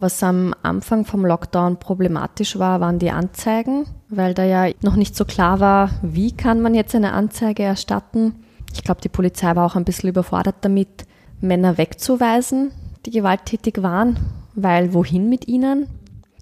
Was 0.00 0.22
am 0.22 0.54
Anfang 0.62 1.04
vom 1.04 1.26
Lockdown 1.26 1.78
problematisch 1.78 2.58
war, 2.58 2.80
waren 2.80 2.98
die 2.98 3.10
Anzeigen, 3.10 3.84
weil 4.08 4.32
da 4.32 4.44
ja 4.44 4.72
noch 4.80 4.96
nicht 4.96 5.14
so 5.14 5.26
klar 5.26 5.60
war, 5.60 5.90
wie 6.00 6.32
kann 6.32 6.62
man 6.62 6.74
jetzt 6.74 6.94
eine 6.94 7.12
Anzeige 7.12 7.64
erstatten. 7.64 8.34
Ich 8.72 8.82
glaube, 8.82 9.02
die 9.02 9.10
Polizei 9.10 9.54
war 9.54 9.66
auch 9.66 9.76
ein 9.76 9.84
bisschen 9.84 10.08
überfordert 10.08 10.56
damit, 10.62 11.04
Männer 11.42 11.76
wegzuweisen, 11.76 12.72
die 13.04 13.10
gewalttätig 13.10 13.82
waren, 13.82 14.18
weil 14.54 14.94
wohin 14.94 15.28
mit 15.28 15.48
ihnen? 15.48 15.86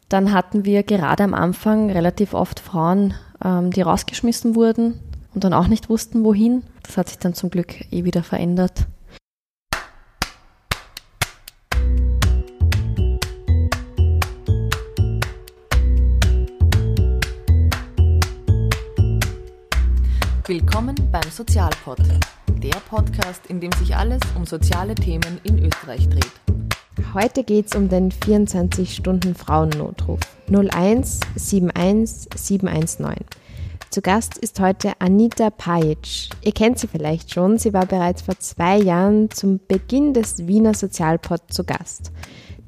Dann 0.09 0.33
hatten 0.33 0.65
wir 0.65 0.85
gerade 0.85 1.25
am 1.25 1.35
Anfang 1.35 1.91
relativ 1.91 2.35
oft 2.35 2.61
Frauen, 2.61 3.15
ähm, 3.45 3.73
die 3.73 3.83
rausgeschmissen 3.83 4.55
wurden 4.55 5.01
und 5.35 5.43
dann 5.43 5.53
auch 5.53 5.67
nicht 5.67 5.89
wussten, 5.89 6.25
wohin. 6.25 6.63
Das 6.85 6.97
hat 6.97 7.09
sich 7.09 7.19
dann 7.19 7.35
zum 7.35 7.51
Glück 7.51 7.75
eh 7.93 8.05
wieder 8.05 8.23
verändert. 8.23 8.87
Willkommen 20.49 20.97
beim 21.13 21.31
Sozialpod, 21.31 21.99
der 22.63 22.81
Podcast, 22.89 23.47
in 23.49 23.61
dem 23.61 23.71
sich 23.73 23.95
alles 23.95 24.23
um 24.35 24.47
soziale 24.47 24.95
Themen 24.95 25.39
in 25.45 25.63
Österreich 25.63 26.09
dreht. 26.09 26.33
Heute 27.13 27.45
geht 27.45 27.67
es 27.67 27.75
um 27.75 27.91
den 27.91 28.11
24-Stunden-Frauennotruf 28.11 30.21
01 30.51 31.21
71 31.37 32.31
719. 32.35 33.27
Zu 33.91 34.01
Gast 34.01 34.39
ist 34.39 34.59
heute 34.59 34.93
Anita 35.01 35.51
Pajic. 35.51 36.31
Ihr 36.41 36.53
kennt 36.53 36.79
sie 36.79 36.89
vielleicht 36.89 37.35
schon, 37.35 37.59
sie 37.59 37.75
war 37.75 37.85
bereits 37.85 38.23
vor 38.23 38.39
zwei 38.39 38.79
Jahren 38.79 39.31
zum 39.31 39.61
Beginn 39.69 40.15
des 40.15 40.47
Wiener 40.47 40.73
Sozialpod 40.73 41.53
zu 41.53 41.65
Gast. 41.65 42.11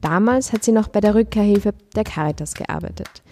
Damals 0.03 0.53
hat 0.53 0.65
sie 0.65 0.73
noch 0.73 0.89
bei 0.89 1.01
der 1.01 1.15
Rückkehrhilfe 1.15 1.73
der 1.97 2.05
Caritas 2.05 2.53
gearbeitet. 2.53 3.23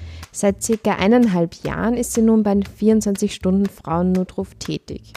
Seit 0.40 0.62
circa 0.62 0.92
eineinhalb 0.92 1.64
Jahren 1.64 1.94
ist 1.94 2.12
sie 2.12 2.22
nun 2.22 2.44
beim 2.44 2.60
24-Stunden-Frauennotruf 2.60 4.54
tätig. 4.54 5.12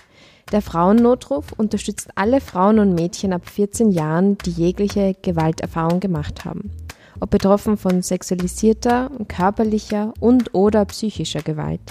Der 0.52 0.64
Frauennotruf 0.64 1.52
unterstützt 1.52 2.10
alle 2.16 2.42
Frauen 2.42 2.80
und 2.80 2.96
Mädchen 2.96 3.32
ab 3.32 3.48
14 3.48 3.92
Jahren, 3.92 4.40
die 4.40 4.50
jegliche 4.50 5.16
Gewalterfahrung 5.22 6.00
gemacht 6.00 6.44
haben. 6.44 6.72
Ob 7.20 7.30
betroffen 7.30 7.78
von 7.78 8.02
sexualisierter, 8.02 9.12
körperlicher 9.28 10.12
und 10.20 10.56
oder 10.56 10.86
psychischer 10.86 11.44
Gewalt. 11.44 11.82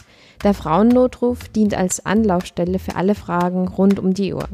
Der 0.43 0.53
Frauennotruf 0.53 1.49
dient 1.51 1.75
als 1.75 2.05
Anlaufstelle 2.05 2.81
für 2.81 2.97
alle 2.97 3.15
Fragen 3.15 3.69
rund 3.69 4.01
um 4.01 4.13
die 4.13 4.35
Uhr. 4.35 4.49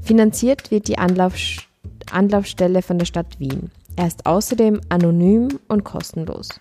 Finanziert 0.00 0.70
wird 0.70 0.86
die 0.86 0.98
Anlauf 0.98 1.34
Anlaufstelle 2.12 2.82
von 2.82 2.98
der 2.98 3.06
Stadt 3.06 3.40
Wien. 3.40 3.72
Er 3.96 4.06
ist 4.06 4.24
außerdem 4.24 4.82
anonym 4.88 5.48
und 5.66 5.82
kostenlos. 5.82 6.60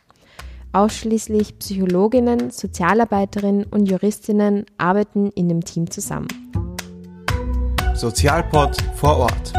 Ausschließlich 0.78 1.58
Psychologinnen, 1.58 2.52
Sozialarbeiterinnen 2.52 3.64
und 3.64 3.88
Juristinnen 3.88 4.68
arbeiten 4.78 5.32
in 5.32 5.50
dem 5.50 5.66
Team 5.66 5.90
zusammen. 5.90 6.28
Sozialpod 7.96 8.80
vor 8.94 9.18
Ort. 9.18 9.54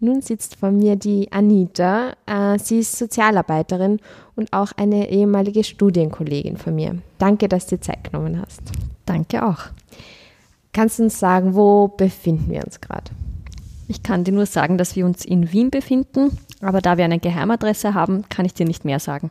Nun 0.00 0.22
sitzt 0.22 0.56
vor 0.56 0.72
mir 0.72 0.96
die 0.96 1.30
Anita. 1.30 2.14
Äh, 2.26 2.58
sie 2.58 2.80
ist 2.80 2.98
Sozialarbeiterin 2.98 4.00
und 4.34 4.52
auch 4.52 4.72
eine 4.76 5.08
ehemalige 5.08 5.62
Studienkollegin 5.62 6.56
von 6.56 6.74
mir. 6.74 6.98
Danke, 7.18 7.46
dass 7.46 7.68
du 7.68 7.76
dir 7.76 7.82
Zeit 7.82 8.02
genommen 8.02 8.42
hast. 8.42 8.60
Danke 9.04 9.46
auch. 9.46 9.66
Kannst 10.76 10.98
du 10.98 11.04
uns 11.04 11.18
sagen, 11.18 11.54
wo 11.54 11.88
befinden 11.88 12.50
wir 12.50 12.62
uns 12.62 12.82
gerade? 12.82 13.10
Ich 13.88 14.02
kann 14.02 14.24
dir 14.24 14.32
nur 14.32 14.44
sagen, 14.44 14.76
dass 14.76 14.94
wir 14.94 15.06
uns 15.06 15.24
in 15.24 15.50
Wien 15.50 15.70
befinden, 15.70 16.36
aber 16.60 16.82
da 16.82 16.98
wir 16.98 17.06
eine 17.06 17.18
Geheimadresse 17.18 17.94
haben, 17.94 18.28
kann 18.28 18.44
ich 18.44 18.52
dir 18.52 18.66
nicht 18.66 18.84
mehr 18.84 19.00
sagen. 19.00 19.30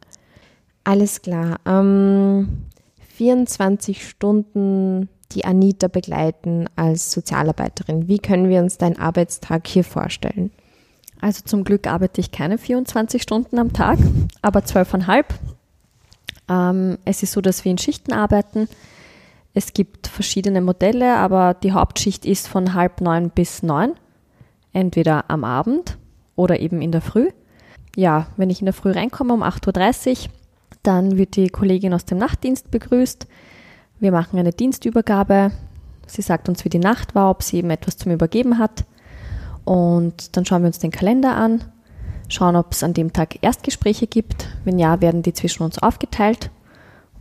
Alles 0.84 1.22
klar. 1.22 1.58
Ähm, 1.68 2.64
24 3.16 4.10
Stunden 4.10 5.08
die 5.34 5.46
Anita 5.46 5.88
begleiten 5.88 6.66
als 6.76 7.12
Sozialarbeiterin. 7.12 8.08
Wie 8.08 8.18
können 8.18 8.50
wir 8.50 8.64
uns 8.64 8.80
deinen 8.80 8.98
Arbeitstag 8.98 9.68
hier 9.68 9.84
vorstellen? 9.84 10.50
Also 11.22 11.44
zum 11.46 11.64
Glück 11.64 11.86
arbeite 11.86 12.22
ich 12.22 12.32
keine 12.32 12.58
24 12.58 13.22
Stunden 13.22 13.60
am 13.60 13.72
Tag, 13.72 14.00
aber 14.42 14.66
zwölfeinhalb. 14.66 15.32
Ähm, 16.50 16.98
es 17.06 17.22
ist 17.22 17.34
so, 17.34 17.42
dass 17.42 17.64
wir 17.66 17.72
in 17.72 17.78
Schichten 17.78 18.14
arbeiten. 18.14 18.68
Es 19.58 19.72
gibt 19.72 20.08
verschiedene 20.08 20.60
Modelle, 20.60 21.16
aber 21.16 21.54
die 21.54 21.72
Hauptschicht 21.72 22.26
ist 22.26 22.50
von 22.50 22.74
halb 22.74 23.00
neun 23.00 23.30
bis 23.30 23.64
neun, 23.64 23.94
entweder 24.74 25.30
am 25.30 25.46
Abend 25.46 25.98
oder 26.36 26.60
eben 26.60 26.82
in 26.82 26.92
der 26.92 27.00
Früh. 27.00 27.30
Ja, 27.96 28.28
wenn 28.36 28.50
ich 28.50 28.60
in 28.60 28.66
der 28.66 28.74
Früh 28.74 28.92
reinkomme 28.92 29.34
um 29.34 29.44
8.30 29.44 30.10
Uhr, 30.10 30.32
dann 30.84 31.18
wird 31.18 31.38
die 31.38 31.48
Kollegin 31.48 31.94
aus 31.94 32.04
dem 32.04 32.18
Nachtdienst 32.18 32.70
begrüßt. 32.70 33.28
Wir 34.02 34.12
machen 34.12 34.38
eine 34.38 34.52
Dienstübergabe. 34.52 35.52
Sie 36.06 36.22
sagt 36.22 36.50
uns, 36.50 36.66
wie 36.66 36.70
die 36.70 36.78
Nacht 36.78 37.16
war, 37.16 37.30
ob 37.30 37.42
sie 37.42 37.58
eben 37.58 37.70
etwas 37.70 37.96
zum 37.96 38.12
Übergeben 38.12 38.60
hat. 38.60 38.84
Und 39.64 40.36
dann 40.36 40.46
schauen 40.46 40.64
wir 40.64 40.68
uns 40.68 40.80
den 40.80 40.92
Kalender 40.92 41.34
an, 41.38 41.64
schauen, 42.28 42.58
ob 42.58 42.74
es 42.74 42.84
an 42.84 42.94
dem 42.94 43.14
Tag 43.14 43.42
Erstgespräche 43.42 44.06
gibt. 44.06 44.50
Wenn 44.66 44.80
ja, 44.80 45.00
werden 45.00 45.24
die 45.24 45.34
zwischen 45.34 45.64
uns 45.64 45.80
aufgeteilt 45.80 46.52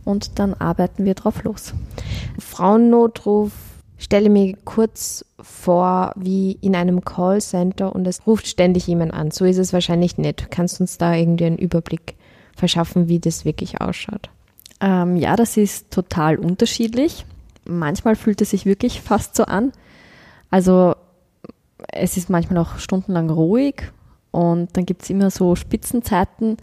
und 0.03 0.37
dann 0.37 0.53
arbeiten 0.53 1.05
wir 1.05 1.15
drauf 1.15 1.43
los. 1.43 1.73
Frauennotruf, 2.39 3.51
stelle 3.97 4.29
mir 4.29 4.55
kurz 4.65 5.25
vor, 5.39 6.11
wie 6.15 6.57
in 6.61 6.75
einem 6.75 7.03
Callcenter 7.03 7.95
und 7.95 8.07
es 8.07 8.25
ruft 8.27 8.47
ständig 8.47 8.87
jemand 8.87 9.13
an. 9.13 9.31
So 9.31 9.45
ist 9.45 9.57
es 9.57 9.73
wahrscheinlich 9.73 10.17
nicht. 10.17 10.51
Kannst 10.51 10.79
du 10.79 10.83
uns 10.83 10.97
da 10.97 11.13
irgendwie 11.13 11.45
einen 11.45 11.57
Überblick 11.57 12.15
verschaffen, 12.55 13.07
wie 13.07 13.19
das 13.19 13.45
wirklich 13.45 13.81
ausschaut? 13.81 14.29
Ähm, 14.81 15.15
ja, 15.15 15.35
das 15.35 15.57
ist 15.57 15.91
total 15.91 16.37
unterschiedlich. 16.37 17.25
Manchmal 17.65 18.15
fühlt 18.15 18.41
es 18.41 18.51
sich 18.51 18.65
wirklich 18.65 19.01
fast 19.01 19.35
so 19.35 19.45
an. 19.45 19.71
Also 20.51 20.95
es 21.91 22.17
ist 22.17 22.29
manchmal 22.29 22.59
auch 22.59 22.77
stundenlang 22.77 23.29
ruhig 23.29 23.91
und 24.31 24.75
dann 24.75 24.85
gibt 24.85 25.03
es 25.03 25.09
immer 25.09 25.31
so 25.31 25.55
Spitzenzeiten, 25.55 26.57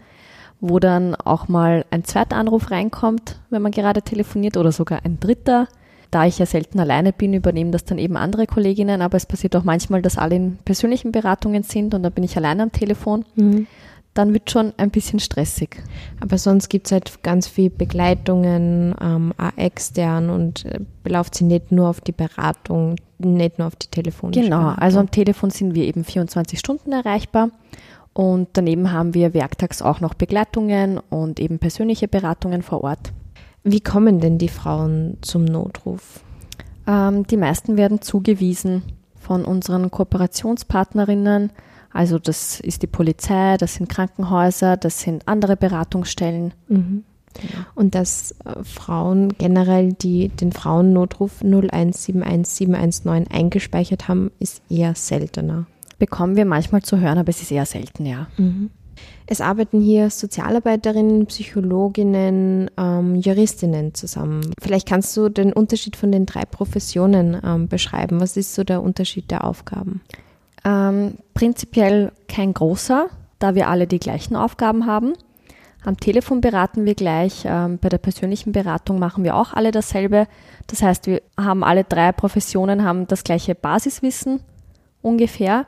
wo 0.63 0.79
dann 0.79 1.13
auch 1.13 1.49
mal 1.49 1.83
ein 1.91 2.05
zweiter 2.05 2.37
Anruf 2.37 2.71
reinkommt, 2.71 3.37
wenn 3.49 3.61
man 3.61 3.73
gerade 3.73 4.01
telefoniert 4.01 4.55
oder 4.55 4.71
sogar 4.71 5.01
ein 5.03 5.19
dritter. 5.19 5.67
Da 6.09 6.25
ich 6.25 6.39
ja 6.39 6.45
selten 6.45 6.79
alleine 6.79 7.11
bin, 7.11 7.33
übernehmen 7.33 7.73
das 7.73 7.83
dann 7.83 7.97
eben 7.97 8.15
andere 8.15 8.47
Kolleginnen, 8.47 9.01
aber 9.01 9.17
es 9.17 9.25
passiert 9.25 9.57
auch 9.57 9.65
manchmal, 9.65 10.01
dass 10.01 10.17
alle 10.17 10.35
in 10.35 10.57
persönlichen 10.63 11.11
Beratungen 11.11 11.63
sind 11.63 11.93
und 11.93 12.03
dann 12.03 12.13
bin 12.13 12.23
ich 12.23 12.37
alleine 12.37 12.63
am 12.63 12.71
Telefon. 12.71 13.25
Mhm. 13.35 13.67
Dann 14.13 14.31
wird 14.31 14.51
schon 14.51 14.71
ein 14.77 14.89
bisschen 14.89 15.19
stressig. 15.19 15.83
Aber 16.21 16.37
sonst 16.37 16.69
gibt 16.69 16.85
es 16.85 16.93
halt 16.93 17.23
ganz 17.23 17.47
viel 17.47 17.69
Begleitungen, 17.69 18.95
ähm, 19.01 19.33
auch 19.37 19.57
extern 19.57 20.29
und 20.29 20.63
äh, 20.63 20.79
belauft 21.03 21.35
sie 21.35 21.43
nicht 21.43 21.73
nur 21.73 21.89
auf 21.89 21.99
die 21.99 22.11
Beratung, 22.13 22.95
nicht 23.17 23.59
nur 23.59 23.67
auf 23.67 23.75
die 23.75 23.87
telefonische 23.87 24.39
Genau, 24.39 24.69
also 24.77 24.99
am 24.99 25.11
Telefon 25.11 25.49
sind 25.49 25.75
wir 25.75 25.83
eben 25.83 26.05
24 26.05 26.57
Stunden 26.57 26.93
erreichbar 26.93 27.49
und 28.13 28.49
daneben 28.53 28.91
haben 28.91 29.13
wir 29.15 29.33
werktags 29.33 29.81
auch 29.81 29.99
noch 29.99 30.13
Begleitungen 30.13 30.99
und 31.09 31.39
eben 31.39 31.57
persönliche 31.59 32.07
Beratungen 32.07 32.61
vor 32.61 32.83
Ort. 32.83 33.11
Wie 33.63 33.81
kommen 33.81 34.19
denn 34.19 34.37
die 34.37 34.49
Frauen 34.49 35.17
zum 35.21 35.45
Notruf? 35.45 36.19
Ähm, 36.85 37.25
die 37.25 37.37
meisten 37.37 37.75
werden 37.77 38.01
zugewiesen 38.01 38.83
von 39.19 39.45
unseren 39.45 39.89
Kooperationspartnerinnen. 39.89 41.51
Also 41.91 42.19
das 42.19 42.59
ist 42.59 42.83
die 42.83 42.87
Polizei, 42.87 43.57
das 43.57 43.75
sind 43.75 43.89
Krankenhäuser, 43.89 44.77
das 44.77 44.99
sind 45.01 45.27
andere 45.27 45.57
Beratungsstellen. 45.57 46.53
Mhm. 46.67 47.03
Und 47.73 47.95
dass 47.95 48.35
äh, 48.45 48.63
Frauen 48.63 49.29
generell, 49.39 49.93
die 49.93 50.27
den 50.29 50.51
Frauennotruf 50.51 51.41
0171719 51.41 53.31
eingespeichert 53.31 54.07
haben, 54.07 54.29
ist 54.39 54.61
eher 54.69 54.93
seltener 54.93 55.65
bekommen 56.03 56.35
wir 56.35 56.43
manchmal 56.43 56.81
zu 56.81 56.99
hören, 56.99 57.17
aber 57.17 57.29
es 57.29 57.41
ist 57.41 57.49
eher 57.49 57.65
selten, 57.65 58.05
ja. 58.05 58.27
Mhm. 58.35 58.71
Es 59.25 59.39
arbeiten 59.39 59.79
hier 59.79 60.09
Sozialarbeiterinnen, 60.09 61.27
Psychologinnen, 61.27 62.69
ähm, 62.77 63.15
Juristinnen 63.15 63.93
zusammen. 63.93 64.41
Vielleicht 64.61 64.85
kannst 64.85 65.15
du 65.15 65.29
den 65.29 65.53
Unterschied 65.53 65.95
von 65.95 66.11
den 66.11 66.25
drei 66.25 66.43
Professionen 66.43 67.39
ähm, 67.41 67.69
beschreiben. 67.69 68.19
Was 68.19 68.35
ist 68.35 68.53
so 68.53 68.65
der 68.65 68.81
Unterschied 68.81 69.31
der 69.31 69.45
Aufgaben? 69.45 70.01
Ähm, 70.65 71.19
prinzipiell 71.33 72.11
kein 72.27 72.53
großer, 72.53 73.07
da 73.39 73.55
wir 73.55 73.69
alle 73.69 73.87
die 73.87 73.99
gleichen 73.99 74.35
Aufgaben 74.35 74.85
haben. 74.85 75.13
Am 75.85 75.97
Telefon 75.97 76.41
beraten 76.41 76.83
wir 76.83 76.95
gleich, 76.95 77.43
ähm, 77.45 77.77
bei 77.77 77.87
der 77.87 77.97
persönlichen 77.97 78.51
Beratung 78.51 78.99
machen 78.99 79.23
wir 79.23 79.37
auch 79.37 79.53
alle 79.53 79.71
dasselbe. 79.71 80.27
Das 80.67 80.81
heißt, 80.81 81.07
wir 81.07 81.21
haben 81.37 81.63
alle 81.63 81.85
drei 81.85 82.11
Professionen, 82.11 82.83
haben 82.83 83.07
das 83.07 83.23
gleiche 83.23 83.55
Basiswissen 83.55 84.41
ungefähr 85.01 85.65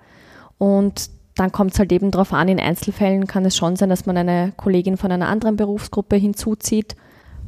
und 0.58 1.10
dann 1.36 1.52
kommt 1.52 1.74
es 1.74 1.80
halt 1.80 1.92
eben 1.92 2.12
darauf 2.12 2.32
an, 2.32 2.48
in 2.48 2.60
Einzelfällen 2.60 3.28
kann 3.28 3.46
es 3.46 3.58
schon 3.58 3.76
sein, 3.76 3.90
dass 3.90 4.06
man 4.06 4.16
eine 4.16 4.54
Kollegin 4.56 4.96
von 4.96 5.12
einer 5.12 5.28
anderen 5.28 5.58
Berufsgruppe 5.58 6.16
hinzuzieht. 6.16 6.96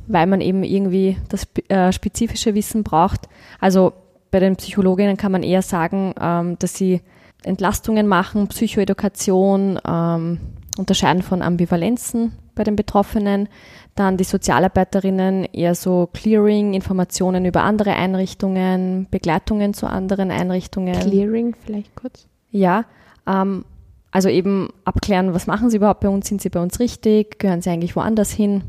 weil 0.08 0.26
man 0.26 0.40
eben 0.40 0.64
irgendwie 0.64 1.18
das 1.28 1.48
äh, 1.68 1.92
spezifische 1.92 2.56
Wissen 2.56 2.84
braucht. 2.84 3.28
Also 3.60 3.92
bei 4.32 4.40
den 4.40 4.56
Psychologinnen 4.56 5.18
kann 5.18 5.32
man 5.32 5.44
eher 5.44 5.62
sagen, 5.62 6.14
ähm, 6.20 6.58
dass 6.60 6.76
sie 6.76 7.02
Entlastungen 7.44 8.08
machen, 8.08 8.48
Psychoedukation, 8.48 9.80
ähm, 9.86 10.40
Unterscheiden 10.78 11.24
von 11.24 11.42
Ambivalenzen 11.42 12.34
bei 12.56 12.64
den 12.64 12.76
Betroffenen. 12.76 13.50
Dann 13.96 14.18
die 14.18 14.24
Sozialarbeiterinnen 14.24 15.46
eher 15.46 15.76
so 15.76 16.08
Clearing, 16.14 16.74
Informationen 16.74 17.46
über 17.46 17.64
andere 17.64 17.94
Einrichtungen, 17.94 19.08
Begleitungen 19.10 19.74
zu 19.74 19.88
anderen 19.88 20.32
Einrichtungen. 20.32 20.94
Clearing 20.94 21.56
vielleicht 21.66 21.96
kurz? 21.96 22.28
Ja, 22.52 22.86
ähm, 23.26 23.66
also 24.12 24.30
eben 24.30 24.70
abklären, 24.86 25.34
was 25.34 25.48
machen 25.48 25.70
sie 25.70 25.78
überhaupt 25.78 26.00
bei 26.00 26.10
uns, 26.10 26.28
sind 26.28 26.42
sie 26.42 26.50
bei 26.50 26.60
uns 26.60 26.80
richtig, 26.80 27.40
gehören 27.40 27.62
sie 27.62 27.70
eigentlich 27.70 27.96
woanders 27.96 28.32
hin? 28.32 28.64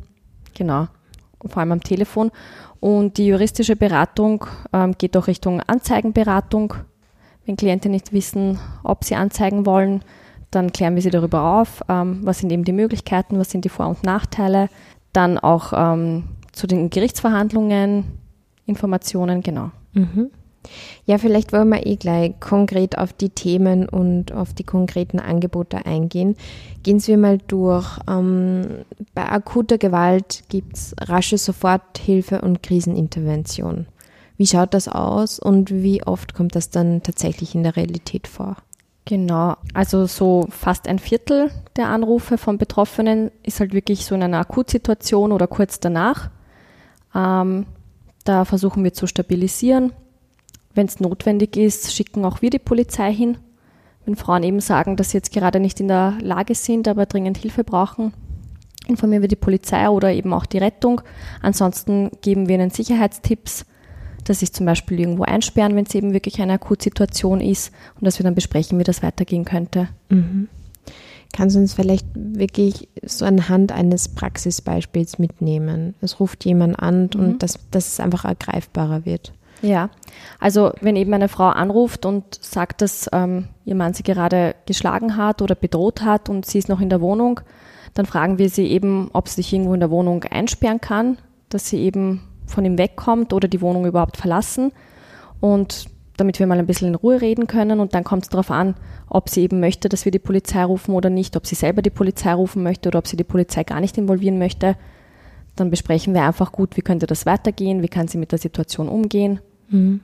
Genau, 0.55 0.89
vor 1.47 1.59
allem 1.59 1.73
am 1.73 1.83
Telefon. 1.83 2.31
Und 2.81 3.19
die 3.19 3.27
juristische 3.27 3.77
Beratung 3.77 4.47
ähm, 4.73 4.95
geht 4.99 5.17
auch 5.17 5.27
Richtung 5.27 5.61
Anzeigenberatung. 5.61 6.75
Wenn 7.47 7.57
Klienten 7.57 7.91
nicht 7.93 8.13
wissen, 8.13 8.59
ob 8.85 9.05
sie 9.05 9.15
anzeigen 9.15 9.65
wollen, 9.65 10.03
dann 10.51 10.73
klären 10.73 10.95
wir 10.95 11.03
sie 11.03 11.11
darüber 11.11 11.61
auf, 11.61 11.83
ähm, 11.89 12.21
was 12.23 12.39
sind 12.39 12.51
eben 12.53 12.65
die 12.65 12.73
Möglichkeiten, 12.73 13.39
was 13.39 13.51
sind 13.51 13.65
die 13.65 13.69
Vor- 13.69 13.89
und 13.89 14.05
Nachteile. 14.05 14.69
Dann 15.13 15.39
auch 15.39 15.73
ähm, 15.75 16.25
zu 16.53 16.67
den 16.67 16.91
Gerichtsverhandlungen 16.91 18.05
Informationen, 18.67 19.43
genau. 19.43 19.71
Mhm. 19.93 20.31
Ja, 21.07 21.19
vielleicht 21.19 21.53
wollen 21.53 21.69
wir 21.71 21.87
eh 21.87 21.97
gleich 21.97 22.39
konkret 22.41 22.99
auf 22.99 23.13
die 23.13 23.31
Themen 23.31 23.89
und 23.89 24.33
auf 24.33 24.55
die 24.55 24.65
konkreten 24.65 25.19
Angebote 25.21 25.87
eingehen. 25.87 26.37
Gehen 26.83 27.05
wir 27.07 27.19
mal 27.19 27.39
durch. 27.47 27.87
Ähm, 28.09 28.85
bei 29.15 29.29
akuter 29.29 29.79
Gewalt 29.79 30.45
gibt 30.49 30.77
es 30.77 30.95
rasche 31.01 31.39
Soforthilfe 31.39 32.41
und 32.41 32.63
Krisenintervention. 32.63 33.87
Wie 34.37 34.47
schaut 34.47 34.73
das 34.75 34.89
aus 34.89 35.39
und 35.41 35.71
wie 35.73 36.05
oft 36.05 36.35
kommt 36.35 36.55
das 36.55 36.71
dann 36.71 37.03
tatsächlich 37.03 37.55
in 37.55 37.65
der 37.65 37.77
Realität 37.77 38.29
vor? 38.29 38.57
Genau, 39.09 39.57
also 39.73 40.05
so 40.05 40.47
fast 40.51 40.87
ein 40.87 40.99
Viertel 40.99 41.51
der 41.77 41.89
Anrufe 41.89 42.37
von 42.37 42.59
Betroffenen 42.59 43.31
ist 43.43 43.59
halt 43.59 43.73
wirklich 43.73 44.05
so 44.05 44.15
in 44.15 44.23
einer 44.23 44.41
Akutsituation 44.41 45.33
oder 45.33 45.47
kurz 45.47 45.81
danach. 45.81 46.31
Ähm, 47.15 47.65
da 48.25 48.45
versuchen 48.45 48.85
wir 48.85 48.93
zu 48.93 49.07
stabilisieren. 49.07 49.95
Wenn 50.79 50.87
es 50.87 51.01
notwendig 51.01 51.57
ist, 51.57 51.93
schicken 51.93 52.25
auch 52.25 52.41
wir 52.41 52.51
die 52.51 52.61
Polizei 52.61 53.13
hin. 53.13 53.39
Wenn 54.05 54.15
Frauen 54.15 54.45
eben 54.45 54.61
sagen, 54.61 54.95
dass 54.95 55.11
sie 55.11 55.17
jetzt 55.17 55.33
gerade 55.33 55.59
nicht 55.59 55.81
in 55.81 55.89
der 55.89 56.17
Lage 56.23 56.55
sind, 56.55 56.87
aber 56.87 57.07
dringend 57.07 57.37
Hilfe 57.37 57.65
brauchen, 57.65 58.13
informieren 58.87 59.23
wir 59.23 59.29
die 59.29 59.35
Polizei 59.35 59.89
oder 59.89 60.13
eben 60.13 60.33
auch 60.33 60.47
die 60.47 60.59
Rettung. 60.59 61.01
Ansonsten 61.43 62.13
geben 62.21 62.47
wir 62.47 62.55
ihnen 62.55 62.71
Sicherheitstipps 62.71 63.67
dass 64.23 64.39
sie 64.41 64.53
zum 64.53 64.67
Beispiel 64.67 65.01
irgendwo 65.01 65.25
einsperren, 65.25 65.75
wenn 65.75 65.87
es 65.87 65.95
eben 65.95 66.13
wirklich 66.13 66.41
eine 66.41 66.53
Akutsituation 66.53 67.41
ist 67.41 67.73
und 67.97 68.05
dass 68.05 68.19
wir 68.21 68.25
dann 68.25 68.35
besprechen, 68.35 68.79
wie 68.79 68.85
das 68.85 69.03
weitergehen 69.03 69.45
könnte. 69.45 69.89
Mhm. 70.11 70.49
Kannst 71.33 71.57
du 71.57 71.61
uns 71.61 71.75
vielleicht 71.75 72.07
wirklich 72.15 72.89
so 73.03 73.25
anhand 73.25 73.73
eines 73.73 74.09
Praxisbeispiels 74.09 75.19
mitnehmen? 75.19 75.95
Es 76.03 76.21
ruft 76.21 76.45
jemand 76.45 76.79
an 76.79 77.11
mhm. 77.15 77.21
und 77.21 77.43
dass, 77.43 77.59
dass 77.71 77.89
es 77.89 78.01
einfach 78.01 78.25
ergreifbarer 78.25 79.05
wird. 79.07 79.33
Ja, 79.61 79.91
also 80.39 80.73
wenn 80.81 80.97
eben 80.97 81.13
eine 81.13 81.29
Frau 81.29 81.49
anruft 81.49 82.07
und 82.07 82.43
sagt, 82.43 82.81
dass 82.81 83.09
ähm, 83.13 83.49
ihr 83.65 83.75
Mann 83.75 83.95
sie 83.95 84.05
gerade 84.05 84.55
geschlagen 84.67 85.17
hat 85.17 85.43
oder 85.43 85.55
bedroht 85.55 86.03
hat 86.03 86.29
und 86.29 86.47
sie 86.47 86.59
ist 86.59 86.69
noch 86.69 86.81
in 86.81 86.91
der 86.91 87.01
Wohnung, 87.01 87.41
dann 87.95 88.07
fragen 88.07 88.39
wir 88.39 88.49
sie 88.49 88.67
eben, 88.69 89.11
ob 89.13 89.29
sie 89.29 89.37
sich 89.37 89.53
irgendwo 89.53 89.75
in 89.75 89.81
der 89.81 89.91
Wohnung 89.91 90.23
einsperren 90.25 90.81
kann, 90.81 91.19
dass 91.49 91.69
sie 91.69 91.79
eben 91.79 92.23
von 92.47 92.65
ihm 92.65 92.79
wegkommt 92.79 93.33
oder 93.33 93.49
die 93.49 93.61
Wohnung 93.61 93.87
überhaupt 93.87 94.17
verlassen. 94.17 94.73
Und 95.41 95.89
damit 96.19 96.39
wir 96.39 96.47
mal 96.47 96.59
ein 96.59 96.67
bisschen 96.67 96.89
in 96.89 96.95
Ruhe 96.95 97.21
reden 97.21 97.47
können. 97.47 97.81
Und 97.81 97.95
dann 97.95 98.05
kommt 98.05 98.25
es 98.25 98.29
darauf 98.29 98.51
an, 98.51 98.75
ob 99.09 99.29
sie 99.29 99.43
eben 99.43 99.61
möchte, 99.61 99.89
dass 99.89 100.05
wir 100.05 100.13
die 100.13 100.19
Polizei 100.19 100.65
rufen 100.65 100.95
oder 100.95 101.11
nicht, 101.11 101.37
ob 101.37 101.47
sie 101.47 101.55
selber 101.55 101.81
die 101.81 101.91
Polizei 101.91 102.35
rufen 102.35 102.63
möchte 102.63 102.89
oder 102.89 102.99
ob 102.99 103.07
sie 103.07 103.17
die 103.17 103.25
Polizei 103.25 103.65
gar 103.65 103.81
nicht 103.81 103.97
involvieren 103.97 104.39
möchte. 104.39 104.77
Dann 105.57 105.71
besprechen 105.71 106.15
wir 106.15 106.25
einfach 106.25 106.53
gut, 106.53 106.77
wie 106.77 106.83
könnte 106.83 107.07
das 107.07 107.25
weitergehen, 107.25 107.83
wie 107.83 107.89
kann 107.89 108.09
sie 108.09 108.19
mit 108.19 108.33
der 108.33 108.39
Situation 108.39 108.89
umgehen. 108.89 109.41
Mhm. 109.69 110.01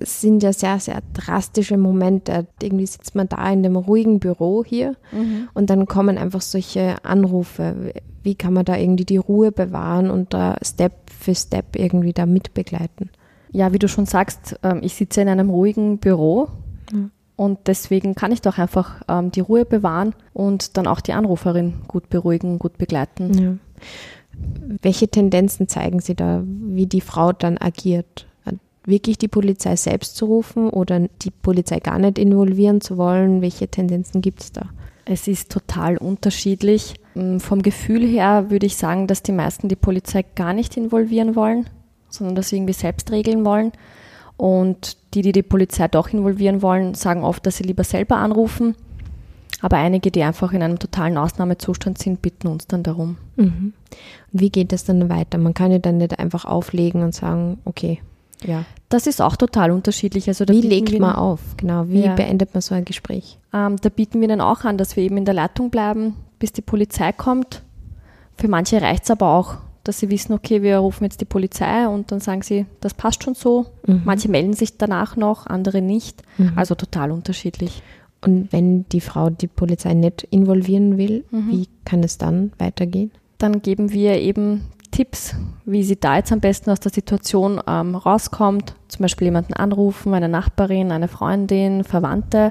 Es 0.00 0.20
sind 0.20 0.44
ja 0.44 0.52
sehr, 0.52 0.78
sehr 0.78 1.02
drastische 1.12 1.76
Momente. 1.76 2.46
Irgendwie 2.62 2.86
sitzt 2.86 3.16
man 3.16 3.28
da 3.28 3.50
in 3.50 3.64
dem 3.64 3.74
ruhigen 3.74 4.20
Büro 4.20 4.64
hier 4.64 4.94
mhm. 5.10 5.48
und 5.54 5.70
dann 5.70 5.86
kommen 5.86 6.18
einfach 6.18 6.40
solche 6.40 7.04
Anrufe. 7.04 7.92
Wie 8.22 8.36
kann 8.36 8.52
man 8.52 8.64
da 8.64 8.76
irgendwie 8.76 9.04
die 9.04 9.16
Ruhe 9.16 9.50
bewahren 9.50 10.10
und 10.10 10.34
da 10.34 10.56
Step 10.62 10.92
für 11.10 11.34
Step 11.34 11.74
irgendwie 11.74 12.12
da 12.12 12.26
mitbegleiten? 12.26 13.10
Ja, 13.50 13.72
wie 13.72 13.78
du 13.78 13.88
schon 13.88 14.06
sagst, 14.06 14.58
ähm, 14.62 14.80
ich 14.82 14.94
sitze 14.94 15.20
in 15.22 15.28
einem 15.28 15.50
ruhigen 15.50 15.98
Büro 15.98 16.48
mhm. 16.92 17.10
und 17.34 17.58
deswegen 17.66 18.14
kann 18.14 18.30
ich 18.30 18.42
doch 18.42 18.58
einfach 18.58 19.02
ähm, 19.08 19.32
die 19.32 19.40
Ruhe 19.40 19.64
bewahren 19.64 20.14
und 20.32 20.76
dann 20.76 20.86
auch 20.86 21.00
die 21.00 21.12
Anruferin 21.12 21.74
gut 21.88 22.08
beruhigen, 22.08 22.58
gut 22.58 22.78
begleiten. 22.78 23.34
Ja. 23.34 23.54
Welche 24.82 25.08
Tendenzen 25.08 25.66
zeigen 25.66 26.00
Sie 26.00 26.14
da, 26.14 26.42
wie 26.44 26.86
die 26.86 27.00
Frau 27.00 27.32
dann 27.32 27.58
agiert? 27.58 28.27
Wirklich 28.88 29.18
die 29.18 29.28
Polizei 29.28 29.76
selbst 29.76 30.16
zu 30.16 30.26
rufen 30.26 30.70
oder 30.70 31.08
die 31.22 31.30
Polizei 31.30 31.78
gar 31.78 31.98
nicht 31.98 32.18
involvieren 32.18 32.80
zu 32.80 32.96
wollen? 32.96 33.42
Welche 33.42 33.68
Tendenzen 33.68 34.20
gibt 34.20 34.40
es 34.40 34.52
da? 34.52 34.66
Es 35.04 35.26
ist 35.26 35.50
total 35.50 35.96
unterschiedlich. 35.96 36.94
Mm, 37.14 37.38
vom 37.38 37.62
Gefühl 37.62 38.06
her 38.06 38.50
würde 38.50 38.66
ich 38.66 38.76
sagen, 38.76 39.06
dass 39.06 39.22
die 39.22 39.32
meisten 39.32 39.68
die 39.68 39.76
Polizei 39.76 40.24
gar 40.34 40.52
nicht 40.52 40.76
involvieren 40.76 41.34
wollen, 41.34 41.68
sondern 42.08 42.34
das 42.34 42.52
irgendwie 42.52 42.74
selbst 42.74 43.10
regeln 43.10 43.44
wollen. 43.44 43.72
Und 44.36 44.96
die, 45.14 45.22
die 45.22 45.32
die 45.32 45.42
Polizei 45.42 45.88
doch 45.88 46.12
involvieren 46.12 46.62
wollen, 46.62 46.94
sagen 46.94 47.24
oft, 47.24 47.44
dass 47.46 47.56
sie 47.56 47.64
lieber 47.64 47.84
selber 47.84 48.16
anrufen. 48.16 48.74
Aber 49.60 49.78
einige, 49.78 50.10
die 50.10 50.22
einfach 50.22 50.52
in 50.52 50.62
einem 50.62 50.78
totalen 50.78 51.18
Ausnahmezustand 51.18 51.98
sind, 51.98 52.22
bitten 52.22 52.46
uns 52.46 52.66
dann 52.66 52.82
darum. 52.82 53.16
Mhm. 53.36 53.72
Und 54.32 54.40
wie 54.40 54.50
geht 54.50 54.72
das 54.72 54.84
dann 54.84 55.08
weiter? 55.08 55.38
Man 55.38 55.54
kann 55.54 55.72
ja 55.72 55.78
dann 55.78 55.98
nicht 55.98 56.18
einfach 56.18 56.44
auflegen 56.44 57.02
und 57.02 57.14
sagen, 57.14 57.58
okay, 57.64 58.00
ja. 58.44 58.64
Das 58.88 59.06
ist 59.06 59.20
auch 59.20 59.36
total 59.36 59.70
unterschiedlich. 59.70 60.28
Also 60.28 60.46
wie 60.48 60.62
legt 60.62 60.98
man 60.98 61.14
auf? 61.14 61.40
Genau, 61.56 61.88
wie 61.88 62.04
ja. 62.04 62.14
beendet 62.14 62.54
man 62.54 62.62
so 62.62 62.74
ein 62.74 62.84
Gespräch? 62.84 63.38
Ähm, 63.52 63.76
da 63.80 63.88
bieten 63.90 64.20
wir 64.20 64.28
dann 64.28 64.40
auch 64.40 64.64
an, 64.64 64.78
dass 64.78 64.96
wir 64.96 65.02
eben 65.02 65.18
in 65.18 65.24
der 65.24 65.34
Leitung 65.34 65.70
bleiben, 65.70 66.14
bis 66.38 66.52
die 66.52 66.62
Polizei 66.62 67.12
kommt. 67.12 67.62
Für 68.36 68.48
manche 68.48 68.80
reicht 68.80 69.04
es 69.04 69.10
aber 69.10 69.34
auch, 69.34 69.56
dass 69.84 69.98
sie 69.98 70.10
wissen, 70.10 70.32
okay, 70.32 70.62
wir 70.62 70.78
rufen 70.78 71.04
jetzt 71.04 71.20
die 71.20 71.26
Polizei 71.26 71.86
und 71.88 72.12
dann 72.12 72.20
sagen 72.20 72.42
sie, 72.42 72.66
das 72.80 72.94
passt 72.94 73.24
schon 73.24 73.34
so. 73.34 73.66
Mhm. 73.86 74.02
Manche 74.04 74.30
melden 74.30 74.54
sich 74.54 74.78
danach 74.78 75.16
noch, 75.16 75.46
andere 75.46 75.82
nicht. 75.82 76.22
Mhm. 76.38 76.52
Also 76.56 76.74
total 76.74 77.10
unterschiedlich. 77.10 77.82
Und 78.20 78.52
wenn 78.52 78.88
die 78.88 79.00
Frau 79.00 79.30
die 79.30 79.46
Polizei 79.46 79.94
nicht 79.94 80.24
involvieren 80.30 80.98
will, 80.98 81.24
mhm. 81.30 81.50
wie 81.50 81.68
kann 81.84 82.02
es 82.02 82.18
dann 82.18 82.52
weitergehen? 82.58 83.12
Dann 83.38 83.62
geben 83.62 83.92
wir 83.92 84.20
eben 84.20 84.62
Tipps, 84.98 85.36
wie 85.64 85.84
sie 85.84 85.94
da 85.94 86.16
jetzt 86.16 86.32
am 86.32 86.40
besten 86.40 86.70
aus 86.70 86.80
der 86.80 86.90
Situation 86.90 87.60
ähm, 87.68 87.94
rauskommt. 87.94 88.74
Zum 88.88 89.02
Beispiel 89.02 89.26
jemanden 89.26 89.52
anrufen, 89.52 90.12
eine 90.12 90.28
Nachbarin, 90.28 90.90
eine 90.90 91.06
Freundin, 91.06 91.84
Verwandte, 91.84 92.50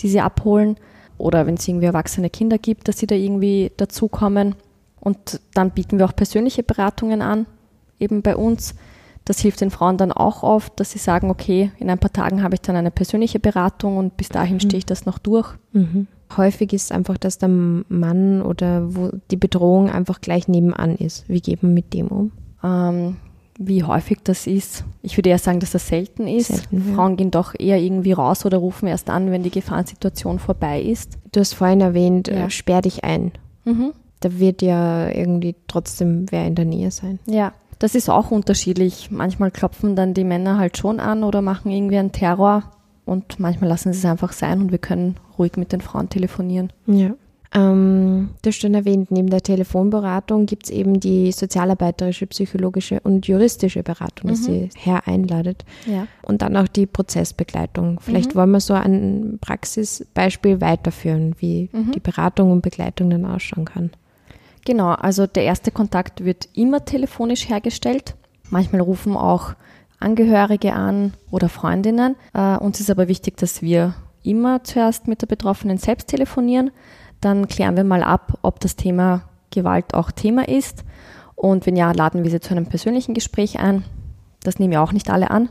die 0.00 0.10
sie 0.10 0.20
abholen. 0.20 0.76
Oder 1.16 1.46
wenn 1.46 1.54
es 1.54 1.66
irgendwie 1.66 1.86
erwachsene 1.86 2.28
Kinder 2.28 2.58
gibt, 2.58 2.88
dass 2.88 2.98
sie 2.98 3.06
da 3.06 3.14
irgendwie 3.14 3.72
dazukommen. 3.78 4.54
Und 5.00 5.40
dann 5.54 5.70
bieten 5.70 5.98
wir 5.98 6.04
auch 6.04 6.14
persönliche 6.14 6.62
Beratungen 6.62 7.22
an, 7.22 7.46
eben 7.98 8.20
bei 8.20 8.36
uns. 8.36 8.74
Das 9.24 9.40
hilft 9.40 9.62
den 9.62 9.70
Frauen 9.70 9.96
dann 9.96 10.12
auch 10.12 10.42
oft, 10.42 10.78
dass 10.78 10.90
sie 10.90 10.98
sagen, 10.98 11.30
okay, 11.30 11.72
in 11.78 11.88
ein 11.88 11.98
paar 11.98 12.12
Tagen 12.12 12.42
habe 12.42 12.56
ich 12.56 12.60
dann 12.60 12.76
eine 12.76 12.90
persönliche 12.90 13.38
Beratung 13.38 13.96
und 13.96 14.18
bis 14.18 14.28
dahin 14.28 14.56
mhm. 14.56 14.60
stehe 14.60 14.78
ich 14.78 14.86
das 14.86 15.06
noch 15.06 15.16
durch. 15.16 15.54
Mhm. 15.72 16.06
Häufig 16.36 16.72
ist 16.72 16.92
einfach, 16.92 17.16
dass 17.16 17.38
der 17.38 17.48
Mann 17.48 18.42
oder 18.42 18.94
wo 18.94 19.10
die 19.30 19.36
Bedrohung 19.36 19.90
einfach 19.90 20.20
gleich 20.20 20.48
nebenan 20.48 20.96
ist. 20.96 21.28
Wie 21.28 21.40
geht 21.40 21.62
man 21.62 21.74
mit 21.74 21.94
dem 21.94 22.08
um? 22.08 22.32
Ähm, 22.62 23.16
wie 23.58 23.82
häufig 23.82 24.18
das 24.22 24.46
ist. 24.46 24.84
Ich 25.02 25.16
würde 25.18 25.30
eher 25.30 25.38
sagen, 25.38 25.58
dass 25.58 25.72
das 25.72 25.88
selten 25.88 26.28
ist. 26.28 26.48
Selten, 26.48 26.88
ja. 26.88 26.94
Frauen 26.94 27.16
gehen 27.16 27.32
doch 27.32 27.54
eher 27.58 27.78
irgendwie 27.78 28.12
raus 28.12 28.46
oder 28.46 28.58
rufen 28.58 28.86
erst 28.86 29.10
an, 29.10 29.32
wenn 29.32 29.42
die 29.42 29.50
Gefahrensituation 29.50 30.38
vorbei 30.38 30.80
ist. 30.80 31.18
Du 31.32 31.40
hast 31.40 31.54
vorhin 31.54 31.80
erwähnt, 31.80 32.28
ja. 32.28 32.46
äh, 32.46 32.50
sperr 32.50 32.82
dich 32.82 33.04
ein. 33.04 33.32
Mhm. 33.64 33.92
Da 34.20 34.38
wird 34.38 34.62
ja 34.62 35.08
irgendwie 35.08 35.56
trotzdem 35.66 36.26
wer 36.30 36.46
in 36.46 36.54
der 36.54 36.64
Nähe 36.64 36.90
sein. 36.90 37.18
Ja, 37.26 37.52
das 37.78 37.94
ist 37.94 38.08
auch 38.08 38.30
unterschiedlich. 38.30 39.10
Manchmal 39.10 39.50
klopfen 39.50 39.96
dann 39.96 40.14
die 40.14 40.24
Männer 40.24 40.58
halt 40.58 40.76
schon 40.76 41.00
an 41.00 41.24
oder 41.24 41.42
machen 41.42 41.70
irgendwie 41.70 41.98
einen 41.98 42.12
Terror 42.12 42.64
und 43.04 43.40
manchmal 43.40 43.70
lassen 43.70 43.92
sie 43.92 44.00
es 44.00 44.04
einfach 44.04 44.32
sein 44.32 44.60
und 44.60 44.70
wir 44.70 44.78
können 44.78 45.16
ruhig 45.38 45.56
mit 45.56 45.72
den 45.72 45.80
Frauen 45.80 46.08
telefonieren. 46.08 46.72
Ja. 46.86 47.14
Ähm, 47.54 48.30
du 48.42 48.48
hast 48.48 48.60
schon 48.60 48.74
erwähnt, 48.74 49.10
neben 49.10 49.30
der 49.30 49.42
Telefonberatung 49.42 50.44
gibt 50.44 50.66
es 50.66 50.70
eben 50.70 51.00
die 51.00 51.32
sozialarbeiterische, 51.32 52.26
psychologische 52.26 53.00
und 53.00 53.26
juristische 53.26 53.82
Beratung, 53.82 54.26
mhm. 54.26 54.34
dass 54.34 54.44
sie 54.44 54.68
her 54.76 55.02
einladet. 55.06 55.64
Ja. 55.86 56.06
Und 56.22 56.42
dann 56.42 56.56
auch 56.56 56.68
die 56.68 56.86
Prozessbegleitung. 56.86 58.00
Vielleicht 58.00 58.34
mhm. 58.34 58.38
wollen 58.38 58.50
wir 58.50 58.60
so 58.60 58.74
ein 58.74 59.38
Praxisbeispiel 59.40 60.60
weiterführen, 60.60 61.36
wie 61.38 61.70
mhm. 61.72 61.92
die 61.92 62.00
Beratung 62.00 62.52
und 62.52 62.60
Begleitung 62.60 63.08
dann 63.08 63.24
ausschauen 63.24 63.64
kann. 63.64 63.90
Genau, 64.66 64.88
also 64.88 65.26
der 65.26 65.44
erste 65.44 65.70
Kontakt 65.70 66.24
wird 66.24 66.48
immer 66.52 66.84
telefonisch 66.84 67.48
hergestellt. 67.48 68.14
Manchmal 68.50 68.82
rufen 68.82 69.16
auch 69.16 69.54
Angehörige 70.00 70.74
an 70.74 71.14
oder 71.30 71.48
Freundinnen. 71.48 72.16
Äh, 72.34 72.58
uns 72.58 72.78
ist 72.78 72.90
aber 72.90 73.08
wichtig, 73.08 73.36
dass 73.38 73.62
wir 73.62 73.94
immer 74.28 74.62
zuerst 74.64 75.08
mit 75.08 75.22
der 75.22 75.26
Betroffenen 75.26 75.78
selbst 75.78 76.08
telefonieren. 76.08 76.70
Dann 77.20 77.48
klären 77.48 77.76
wir 77.76 77.84
mal 77.84 78.02
ab, 78.02 78.38
ob 78.42 78.60
das 78.60 78.76
Thema 78.76 79.22
Gewalt 79.50 79.94
auch 79.94 80.10
Thema 80.10 80.46
ist. 80.48 80.84
Und 81.34 81.66
wenn 81.66 81.76
ja, 81.76 81.92
laden 81.92 82.24
wir 82.24 82.30
sie 82.30 82.40
zu 82.40 82.50
einem 82.50 82.66
persönlichen 82.66 83.14
Gespräch 83.14 83.58
ein. 83.58 83.84
Das 84.42 84.58
nehmen 84.58 84.72
ja 84.72 84.82
auch 84.82 84.92
nicht 84.92 85.10
alle 85.10 85.30
an. 85.30 85.48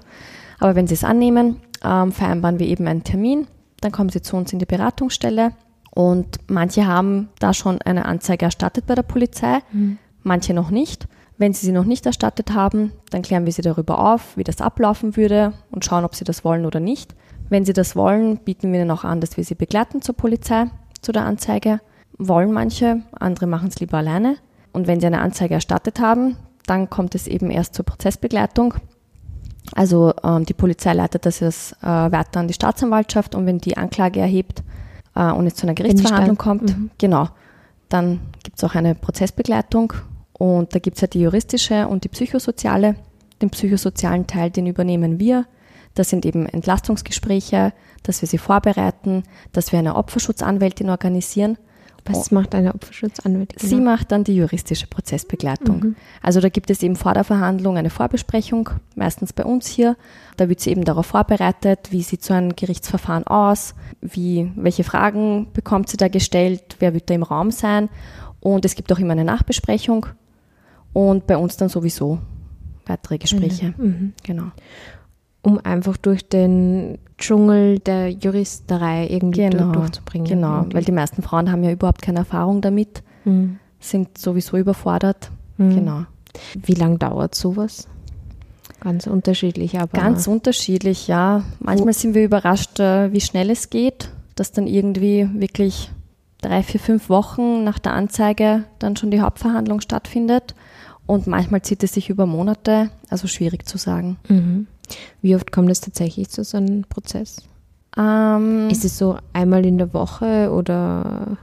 Aber 0.59 0.75
wenn 0.75 0.87
sie 0.87 0.93
es 0.93 1.03
annehmen, 1.03 1.57
ähm, 1.83 2.11
vereinbaren 2.11 2.59
wir 2.59 2.67
eben 2.67 2.87
einen 2.87 3.03
Termin. 3.03 3.47
Dann 3.81 3.91
kommen 3.91 4.09
sie 4.09 4.21
zu 4.21 4.35
uns 4.35 4.53
in 4.53 4.59
die 4.59 4.65
Beratungsstelle. 4.65 5.51
Und 5.91 6.39
manche 6.47 6.85
haben 6.85 7.29
da 7.39 7.53
schon 7.53 7.81
eine 7.81 8.05
Anzeige 8.05 8.45
erstattet 8.45 8.85
bei 8.85 8.95
der 8.95 9.03
Polizei, 9.03 9.59
mhm. 9.71 9.97
manche 10.23 10.53
noch 10.53 10.69
nicht. 10.69 11.07
Wenn 11.39 11.53
sie 11.53 11.65
sie 11.65 11.71
noch 11.71 11.85
nicht 11.85 12.05
erstattet 12.05 12.53
haben, 12.53 12.91
dann 13.11 13.21
klären 13.21 13.45
wir 13.45 13.51
sie 13.51 13.61
darüber 13.61 14.13
auf, 14.13 14.37
wie 14.37 14.43
das 14.43 14.61
ablaufen 14.61 15.15
würde 15.15 15.53
und 15.71 15.85
schauen, 15.85 16.05
ob 16.05 16.15
sie 16.15 16.23
das 16.23 16.43
wollen 16.43 16.65
oder 16.65 16.79
nicht. 16.79 17.15
Wenn 17.49 17.65
sie 17.65 17.73
das 17.73 17.95
wollen, 17.95 18.37
bieten 18.37 18.71
wir 18.71 18.81
ihnen 18.81 18.91
auch 18.91 19.03
an, 19.03 19.21
dass 19.21 19.37
wir 19.37 19.43
sie 19.43 19.55
begleiten 19.55 20.01
zur 20.01 20.15
Polizei, 20.15 20.65
zu 21.01 21.11
der 21.11 21.25
Anzeige. 21.25 21.79
Wollen 22.17 22.51
manche, 22.51 23.03
andere 23.11 23.47
machen 23.47 23.69
es 23.69 23.79
lieber 23.79 23.97
alleine. 23.97 24.37
Und 24.73 24.87
wenn 24.87 24.99
sie 24.99 25.07
eine 25.07 25.21
Anzeige 25.21 25.53
erstattet 25.53 25.99
haben, 25.99 26.35
dann 26.65 26.89
kommt 26.89 27.15
es 27.15 27.27
eben 27.27 27.49
erst 27.49 27.73
zur 27.73 27.85
Prozessbegleitung. 27.85 28.75
Also 29.73 30.13
ähm, 30.23 30.45
die 30.45 30.53
Polizei 30.53 30.93
leitet 30.93 31.25
das 31.25 31.39
jetzt, 31.39 31.73
äh, 31.81 31.87
weiter 31.87 32.39
an 32.39 32.47
die 32.47 32.53
Staatsanwaltschaft 32.53 33.35
und 33.35 33.45
wenn 33.45 33.59
die 33.59 33.77
Anklage 33.77 34.19
erhebt 34.19 34.63
äh, 35.15 35.31
und 35.31 35.47
es 35.47 35.55
zu 35.55 35.65
einer 35.65 35.73
Gerichtsverhandlung 35.73 36.37
kommt, 36.37 36.77
mhm. 36.77 36.89
genau, 36.97 37.27
dann 37.89 38.19
gibt 38.43 38.57
es 38.57 38.63
auch 38.63 38.75
eine 38.75 38.95
Prozessbegleitung 38.95 39.93
und 40.33 40.73
da 40.73 40.79
gibt 40.79 40.97
es 40.97 41.01
ja 41.01 41.07
die 41.07 41.21
juristische 41.21 41.87
und 41.87 42.03
die 42.03 42.09
psychosoziale. 42.09 42.95
Den 43.41 43.49
psychosozialen 43.49 44.25
Teil, 44.25 44.49
den 44.49 44.67
übernehmen 44.67 45.19
wir. 45.19 45.45
Das 45.97 46.09
sind 46.09 46.25
eben 46.25 46.45
Entlastungsgespräche, 46.45 47.73
dass 48.03 48.21
wir 48.21 48.27
sie 48.27 48.37
vorbereiten, 48.37 49.23
dass 49.51 49.71
wir 49.71 49.79
eine 49.79 49.95
Opferschutzanwältin 49.95 50.89
organisieren. 50.89 51.57
Was 52.05 52.31
macht 52.31 52.55
eine 52.55 52.73
Opferschutzanwältin? 52.73 53.59
Sie 53.59 53.81
macht 53.81 54.13
dann 54.13 54.23
die 54.23 54.35
juristische 54.35 54.87
Prozessbegleitung. 54.87 55.79
Mhm. 55.79 55.95
Also 56.21 56.39
da 56.39 56.47
gibt 56.47 56.69
es 56.69 56.81
eben 56.81 56.95
vor 56.95 57.13
der 57.13 57.25
Verhandlung 57.25 57.75
eine 57.75 57.89
Vorbesprechung, 57.89 58.69
meistens 58.95 59.33
bei 59.33 59.43
uns 59.43 59.67
hier. 59.67 59.97
Da 60.37 60.47
wird 60.47 60.61
sie 60.61 60.71
eben 60.71 60.85
darauf 60.85 61.07
vorbereitet, 61.07 61.91
wie 61.91 62.01
sieht 62.01 62.23
so 62.23 62.33
ein 62.33 62.55
Gerichtsverfahren 62.55 63.27
aus, 63.27 63.75
wie, 63.99 64.49
welche 64.55 64.85
Fragen 64.85 65.51
bekommt 65.51 65.89
sie 65.89 65.97
da 65.97 66.07
gestellt, 66.07 66.77
wer 66.79 66.93
wird 66.93 67.09
da 67.09 67.13
im 67.13 67.23
Raum 67.23 67.51
sein. 67.51 67.89
Und 68.39 68.63
es 68.63 68.75
gibt 68.75 68.93
auch 68.93 68.99
immer 68.99 69.11
eine 69.11 69.25
Nachbesprechung, 69.25 70.05
und 70.97 71.27
bei 71.27 71.37
uns 71.37 71.57
dann 71.57 71.69
sowieso 71.69 72.17
weitere 72.87 73.19
Gespräche. 73.19 73.75
Mhm. 73.77 73.85
mhm. 73.85 74.13
Genau. 74.23 74.51
Um 75.47 75.59
einfach 75.63 75.95
durch 75.95 76.27
den 76.27 76.97
Dschungel 77.17 77.79
der 77.79 78.11
Juristerei 78.11 79.07
irgendwie 79.09 79.49
genau, 79.49 79.71
durchzubringen. 79.71 80.27
Genau, 80.27 80.57
irgendwie. 80.57 80.75
weil 80.75 80.83
die 80.83 80.91
meisten 80.91 81.21
Frauen 81.21 81.51
haben 81.51 81.63
ja 81.63 81.71
überhaupt 81.71 82.01
keine 82.01 82.19
Erfahrung 82.19 82.61
damit, 82.61 83.01
mhm. 83.23 83.59
sind 83.79 84.17
sowieso 84.17 84.57
überfordert. 84.57 85.31
Mhm. 85.57 85.75
Genau. 85.75 86.01
Wie 86.65 86.73
lange 86.73 86.97
dauert 86.97 87.33
sowas? 87.33 87.87
Ganz 88.81 89.07
unterschiedlich, 89.07 89.79
aber. 89.79 89.99
Ganz 89.99 90.27
unterschiedlich, 90.27 91.07
ja. 91.07 91.43
Manchmal 91.59 91.93
sind 91.93 92.13
wir 92.13 92.25
überrascht, 92.25 92.79
äh, 92.79 93.11
wie 93.13 93.21
schnell 93.21 93.49
es 93.49 93.69
geht, 93.69 94.09
dass 94.35 94.51
dann 94.51 94.67
irgendwie 94.67 95.29
wirklich 95.33 95.89
drei, 96.41 96.61
vier, 96.61 96.79
fünf 96.79 97.09
Wochen 97.09 97.63
nach 97.63 97.79
der 97.79 97.93
Anzeige 97.93 98.65
dann 98.79 98.95
schon 98.95 99.11
die 99.11 99.21
Hauptverhandlung 99.21 99.81
stattfindet. 99.81 100.55
Und 101.07 101.25
manchmal 101.25 101.61
zieht 101.61 101.83
es 101.83 101.93
sich 101.93 102.09
über 102.09 102.25
Monate, 102.25 102.91
also 103.09 103.27
schwierig 103.27 103.65
zu 103.65 103.77
sagen. 103.77 104.17
Mhm. 104.27 104.67
Wie 105.21 105.35
oft 105.35 105.51
kommt 105.51 105.69
es 105.69 105.81
tatsächlich 105.81 106.29
zu 106.29 106.43
so 106.43 106.57
einem 106.57 106.83
Prozess? 106.83 107.37
Ähm, 107.97 108.69
ist 108.69 108.85
es 108.85 108.97
so 108.97 109.17
einmal 109.33 109.65
in 109.65 109.77
der 109.77 109.93
Woche 109.93 110.51
oder 110.51 111.37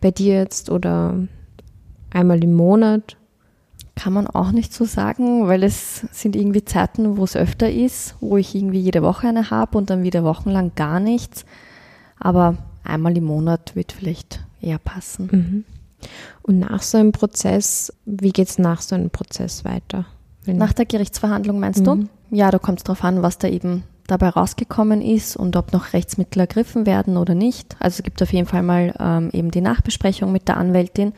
bei 0.00 0.10
dir 0.10 0.36
jetzt 0.36 0.70
oder 0.70 1.14
einmal 2.10 2.42
im 2.42 2.54
Monat? 2.54 3.16
Kann 3.94 4.12
man 4.12 4.26
auch 4.28 4.52
nicht 4.52 4.72
so 4.72 4.84
sagen, 4.84 5.48
weil 5.48 5.64
es 5.64 6.06
sind 6.12 6.36
irgendwie 6.36 6.64
Zeiten, 6.64 7.16
wo 7.16 7.24
es 7.24 7.36
öfter 7.36 7.70
ist, 7.70 8.14
wo 8.20 8.36
ich 8.36 8.54
irgendwie 8.54 8.80
jede 8.80 9.02
Woche 9.02 9.28
eine 9.28 9.50
habe 9.50 9.76
und 9.76 9.90
dann 9.90 10.04
wieder 10.04 10.22
wochenlang 10.22 10.72
gar 10.76 11.00
nichts. 11.00 11.44
Aber 12.20 12.56
einmal 12.84 13.16
im 13.16 13.24
Monat 13.24 13.74
wird 13.74 13.92
vielleicht 13.92 14.44
eher 14.60 14.78
passen. 14.78 15.28
Mhm. 15.30 15.64
Und 16.42 16.60
nach 16.60 16.82
so 16.82 16.96
einem 16.96 17.12
Prozess, 17.12 17.92
wie 18.06 18.30
geht 18.30 18.48
es 18.48 18.58
nach 18.58 18.80
so 18.80 18.94
einem 18.94 19.10
Prozess 19.10 19.64
weiter? 19.64 20.06
Nach 20.56 20.72
der 20.72 20.86
Gerichtsverhandlung 20.86 21.60
meinst 21.60 21.80
mhm. 21.80 21.84
du? 21.84 22.36
Ja, 22.36 22.50
da 22.50 22.58
kommt 22.58 22.78
es 22.78 22.84
darauf 22.84 23.04
an, 23.04 23.22
was 23.22 23.38
da 23.38 23.48
eben 23.48 23.84
dabei 24.06 24.30
rausgekommen 24.30 25.02
ist 25.02 25.36
und 25.36 25.54
ob 25.54 25.72
noch 25.72 25.92
Rechtsmittel 25.92 26.40
ergriffen 26.40 26.86
werden 26.86 27.16
oder 27.16 27.34
nicht. 27.34 27.76
Also 27.78 27.98
es 27.98 28.02
gibt 28.02 28.22
auf 28.22 28.32
jeden 28.32 28.46
Fall 28.46 28.62
mal 28.62 28.94
ähm, 28.98 29.30
eben 29.32 29.50
die 29.50 29.60
Nachbesprechung 29.60 30.32
mit 30.32 30.48
der 30.48 30.56
Anwältin 30.56 31.12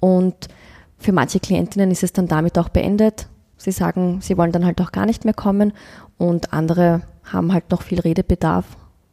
und 0.00 0.34
für 0.98 1.12
manche 1.12 1.40
Klientinnen 1.40 1.90
ist 1.90 2.02
es 2.02 2.12
dann 2.12 2.26
damit 2.26 2.58
auch 2.58 2.68
beendet. 2.68 3.28
Sie 3.58 3.70
sagen, 3.70 4.20
sie 4.20 4.36
wollen 4.36 4.52
dann 4.52 4.64
halt 4.64 4.80
auch 4.80 4.92
gar 4.92 5.06
nicht 5.06 5.24
mehr 5.24 5.34
kommen 5.34 5.72
und 6.18 6.52
andere 6.52 7.02
haben 7.24 7.52
halt 7.52 7.70
noch 7.70 7.82
viel 7.82 8.00
Redebedarf 8.00 8.64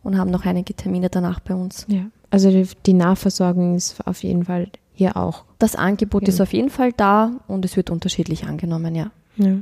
und 0.01 0.17
haben 0.17 0.31
noch 0.31 0.45
einige 0.45 0.73
Termine 0.73 1.09
danach 1.09 1.39
bei 1.39 1.53
uns. 1.53 1.85
Ja, 1.87 2.05
also 2.29 2.49
die, 2.49 2.67
die 2.85 2.93
Nachversorgung 2.93 3.75
ist 3.75 4.05
auf 4.07 4.23
jeden 4.23 4.45
Fall 4.45 4.69
hier 4.91 5.17
auch. 5.17 5.43
Das 5.59 5.75
Angebot 5.75 6.23
ja. 6.23 6.29
ist 6.29 6.41
auf 6.41 6.53
jeden 6.53 6.69
Fall 6.69 6.91
da 6.93 7.31
und 7.47 7.63
es 7.63 7.77
wird 7.77 7.89
unterschiedlich 7.89 8.45
angenommen, 8.45 8.95
ja. 8.95 9.11
Ja. 9.37 9.57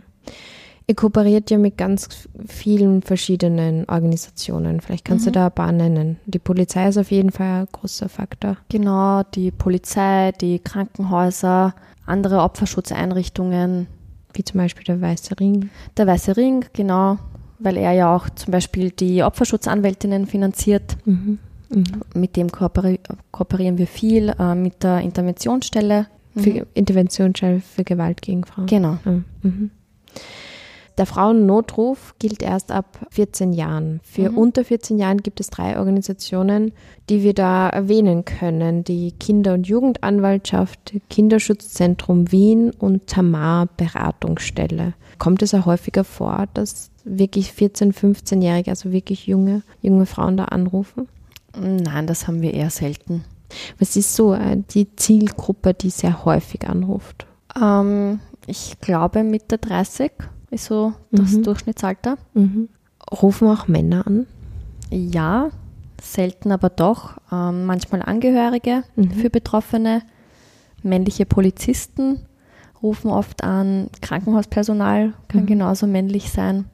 Ihr 0.87 0.95
kooperiert 0.95 1.49
ja 1.49 1.57
mit 1.57 1.77
ganz 1.77 2.27
vielen 2.47 3.01
verschiedenen 3.01 3.85
Organisationen. 3.87 4.81
Vielleicht 4.81 5.05
kannst 5.05 5.25
mhm. 5.25 5.29
du 5.29 5.39
da 5.39 5.45
ein 5.45 5.53
paar 5.53 5.71
nennen. 5.71 6.17
Die 6.25 6.37
Polizei 6.37 6.89
ist 6.89 6.97
auf 6.97 7.11
jeden 7.11 7.31
Fall 7.31 7.61
ein 7.61 7.67
großer 7.71 8.09
Faktor. 8.09 8.57
Genau, 8.67 9.23
die 9.23 9.51
Polizei, 9.51 10.33
die 10.33 10.59
Krankenhäuser, 10.59 11.75
andere 12.05 12.41
Opferschutzeinrichtungen. 12.41 13.87
Wie 14.33 14.43
zum 14.43 14.57
Beispiel 14.57 14.83
der 14.83 14.99
Weiße 14.99 15.39
Ring. 15.39 15.69
Der 15.95 16.07
Weiße 16.07 16.35
Ring, 16.35 16.65
genau, 16.73 17.17
weil 17.59 17.77
er 17.77 17.93
ja 17.93 18.13
auch 18.13 18.29
zum 18.29 18.51
Beispiel 18.51 18.91
die 18.91 19.23
Opferschutzanwältinnen 19.23 20.25
finanziert. 20.25 20.97
Mhm. 21.05 21.39
Mhm. 21.69 21.85
Mit 22.13 22.35
dem 22.35 22.51
kooperi 22.51 22.99
kooperieren 23.31 23.77
wir 23.77 23.87
viel, 23.87 24.33
äh, 24.37 24.55
mit 24.55 24.83
der 24.83 24.99
Interventionsstelle. 24.99 26.07
Für 26.35 26.49
mhm. 26.49 26.65
Interventionsstelle 26.73 27.59
für 27.59 27.83
Gewalt 27.83 28.21
gegen 28.21 28.45
Frauen. 28.45 28.67
Genau. 28.67 28.97
Mhm. 29.41 29.71
Der 30.97 31.05
Frauennotruf 31.05 32.15
gilt 32.19 32.43
erst 32.43 32.71
ab 32.71 33.07
14 33.11 33.53
Jahren. 33.53 34.01
Für 34.03 34.29
mhm. 34.29 34.37
unter 34.37 34.65
14 34.65 34.99
Jahren 34.99 35.17
gibt 35.19 35.39
es 35.39 35.49
drei 35.49 35.79
Organisationen, 35.79 36.73
die 37.09 37.23
wir 37.23 37.33
da 37.33 37.69
erwähnen 37.69 38.25
können. 38.25 38.83
Die 38.83 39.11
Kinder- 39.13 39.53
und 39.53 39.67
Jugendanwaltschaft, 39.67 40.93
Kinderschutzzentrum 41.09 42.31
Wien 42.31 42.71
und 42.71 43.07
Tamar 43.07 43.67
Beratungsstelle. 43.77 44.93
Kommt 45.17 45.41
es 45.41 45.53
auch 45.53 45.65
häufiger 45.65 46.03
vor, 46.03 46.45
dass 46.53 46.91
wirklich 47.03 47.51
14-, 47.51 47.93
15-Jährige, 47.93 48.69
also 48.69 48.91
wirklich 48.91 49.27
junge, 49.27 49.63
junge 49.81 50.05
Frauen 50.05 50.37
da 50.37 50.45
anrufen? 50.45 51.07
Nein, 51.59 52.05
das 52.05 52.27
haben 52.27 52.41
wir 52.41 52.53
eher 52.53 52.69
selten. 52.69 53.23
Was 53.79 53.95
ist 53.95 54.15
so 54.15 54.33
äh, 54.33 54.57
die 54.69 54.95
Zielgruppe, 54.95 55.73
die 55.73 55.89
sehr 55.89 56.25
häufig 56.25 56.67
anruft? 56.67 57.25
Ähm, 57.59 58.19
ich 58.47 58.79
glaube 58.81 59.23
Mitte 59.23 59.57
30 59.57 60.11
ist 60.49 60.65
so 60.65 60.93
das 61.11 61.31
mhm. 61.31 61.43
Durchschnittsalter. 61.43 62.17
Mhm. 62.33 62.69
Rufen 63.21 63.47
auch 63.47 63.67
Männer 63.67 64.05
an? 64.05 64.27
Ja, 64.89 65.49
selten 66.01 66.51
aber 66.51 66.69
doch. 66.69 67.17
Ähm, 67.31 67.65
manchmal 67.65 68.01
Angehörige 68.01 68.83
mhm. 68.95 69.11
für 69.11 69.29
Betroffene, 69.29 70.01
männliche 70.83 71.25
Polizisten 71.25 72.25
rufen 72.81 73.11
oft 73.11 73.43
an, 73.43 73.89
Krankenhauspersonal 74.01 75.13
kann 75.27 75.41
mhm. 75.41 75.47
genauso 75.47 75.87
männlich 75.87 76.31
sein. 76.31 76.65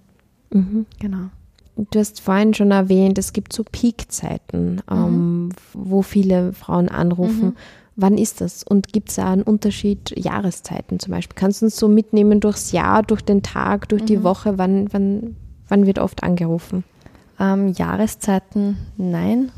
Mhm. 0.51 0.85
Genau. 0.99 1.29
Du 1.77 1.99
hast 1.99 2.21
vorhin 2.21 2.53
schon 2.53 2.71
erwähnt, 2.71 3.17
es 3.17 3.33
gibt 3.33 3.53
so 3.53 3.63
Peakzeiten, 3.63 4.81
ähm, 4.89 5.45
mhm. 5.45 5.49
wo 5.73 6.01
viele 6.01 6.53
Frauen 6.53 6.89
anrufen. 6.89 7.45
Mhm. 7.45 7.55
Wann 7.95 8.17
ist 8.17 8.41
das? 8.41 8.63
Und 8.63 8.93
gibt 8.93 9.09
es 9.09 9.15
da 9.15 9.31
einen 9.31 9.43
Unterschied 9.43 10.13
Jahreszeiten 10.17 10.99
zum 10.99 11.11
Beispiel? 11.11 11.35
Kannst 11.35 11.61
du 11.61 11.65
uns 11.65 11.77
so 11.77 11.87
mitnehmen 11.87 12.39
durchs 12.39 12.71
Jahr, 12.71 13.03
durch 13.03 13.21
den 13.21 13.43
Tag, 13.43 13.89
durch 13.89 14.03
mhm. 14.03 14.07
die 14.07 14.23
Woche? 14.23 14.57
Wann, 14.57 14.91
wann, 14.91 15.35
wann 15.67 15.85
wird 15.85 15.99
oft 15.99 16.23
angerufen? 16.23 16.83
Ähm, 17.39 17.69
Jahreszeiten 17.69 18.77
nein. 18.97 19.51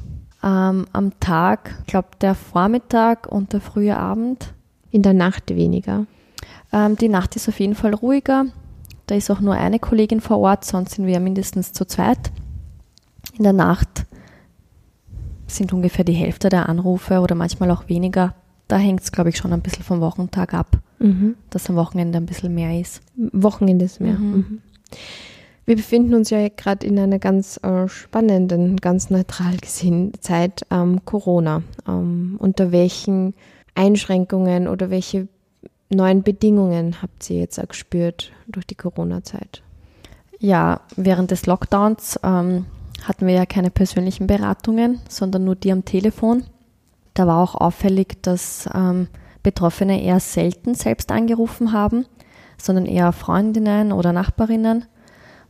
Ähm, 0.44 0.86
am 0.94 1.20
Tag, 1.20 1.76
ich 1.82 1.88
glaube, 1.88 2.10
der 2.22 2.36
Vormittag 2.36 3.28
und 3.28 3.54
der 3.54 3.62
frühe 3.62 3.98
Abend. 3.98 4.54
In 4.92 5.04
der 5.04 5.14
Nacht 5.14 5.54
weniger? 5.54 6.06
Ähm, 6.72 6.96
die 6.96 7.10
Nacht 7.10 7.36
ist 7.36 7.48
auf 7.48 7.60
jeden 7.60 7.76
Fall 7.76 7.94
ruhiger. 7.94 8.46
Da 9.10 9.16
ist 9.16 9.30
auch 9.32 9.40
nur 9.40 9.56
eine 9.56 9.80
Kollegin 9.80 10.22
vor 10.22 10.40
Ort, 10.40 10.66
sonst 10.66 10.96
sind 10.96 11.08
wir 11.08 11.20
mindestens 11.20 11.74
zu 11.74 11.86
zweit. 11.86 12.32
In 13.38 13.44
der 13.44 13.54
Nacht 13.54 14.06
sind 15.48 15.74
ungefähr 15.74 16.06
die 16.06 16.14
Hälfte 16.14 16.50
der 16.50 16.70
Anrufe 16.70 17.20
oder 17.20 17.34
manchmal 17.36 17.72
auch 17.72 17.90
weniger 17.90 18.36
da 18.70 18.78
hängt 18.78 19.02
es, 19.02 19.12
glaube 19.12 19.30
ich, 19.30 19.38
schon 19.38 19.52
ein 19.52 19.62
bisschen 19.62 19.84
vom 19.84 20.00
Wochentag 20.00 20.54
ab, 20.54 20.78
Mhm. 21.00 21.36
dass 21.50 21.70
am 21.70 21.76
Wochenende 21.76 22.18
ein 22.20 22.26
bisschen 22.28 22.54
mehr 22.54 22.80
ist. 22.80 23.02
Wochenende 23.16 23.84
ist 23.84 24.00
mehr. 24.00 24.14
Mhm. 24.14 24.36
Mhm. 24.36 24.62
Wir 25.66 25.76
befinden 25.76 26.14
uns 26.14 26.30
ja 26.30 26.48
gerade 26.50 26.86
in 26.86 26.98
einer 26.98 27.20
ganz 27.20 27.60
äh, 27.64 27.88
spannenden, 27.88 28.78
ganz 28.78 29.10
neutral 29.10 29.58
gesehen 29.58 30.14
Zeit 30.20 30.66
ähm, 30.72 31.04
Corona. 31.04 31.64
Ähm, 31.88 32.36
unter 32.40 32.72
welchen 32.72 33.34
Einschränkungen 33.76 34.68
oder 34.68 34.90
welche 34.90 35.28
neuen 35.90 36.24
Bedingungen 36.24 37.02
habt 37.02 37.30
ihr 37.30 37.40
jetzt 37.40 37.60
auch 37.60 37.68
gespürt 37.68 38.32
durch 38.48 38.66
die 38.68 38.76
Corona-Zeit? 38.76 39.62
Ja, 40.40 40.82
während 40.96 41.32
des 41.32 41.46
Lockdowns 41.46 42.20
ähm, 42.24 42.66
hatten 43.04 43.28
wir 43.28 43.34
ja 43.34 43.46
keine 43.46 43.70
persönlichen 43.72 44.28
Beratungen, 44.28 45.00
sondern 45.10 45.44
nur 45.46 45.56
die 45.56 45.72
am 45.72 45.86
Telefon. 45.86 46.44
Da 47.14 47.28
war 47.28 47.40
auch 47.42 47.56
auffällig, 47.56 48.22
dass 48.22 48.70
ähm, 48.74 49.08
Betroffene 49.44 50.02
eher 50.02 50.20
selten 50.20 50.76
selbst 50.76 51.12
angerufen 51.12 51.74
haben, 51.74 52.06
sondern 52.58 52.86
eher 52.86 53.12
Freundinnen 53.12 53.92
oder 53.92 54.14
Nachbarinnen, 54.14 54.86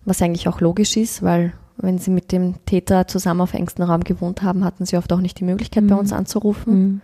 was 0.05 0.21
eigentlich 0.21 0.47
auch 0.47 0.61
logisch 0.61 0.95
ist, 0.97 1.21
weil 1.21 1.53
wenn 1.77 1.97
sie 1.97 2.11
mit 2.11 2.31
dem 2.31 2.55
Täter 2.65 3.07
zusammen 3.07 3.41
auf 3.41 3.53
engstem 3.53 3.85
Raum 3.85 4.03
gewohnt 4.03 4.41
haben, 4.41 4.63
hatten 4.65 4.85
sie 4.85 4.97
oft 4.97 5.11
auch 5.13 5.21
nicht 5.21 5.39
die 5.39 5.45
Möglichkeit, 5.45 5.87
bei 5.87 5.93
Mhm. 5.93 5.99
uns 5.99 6.13
anzurufen. 6.13 7.01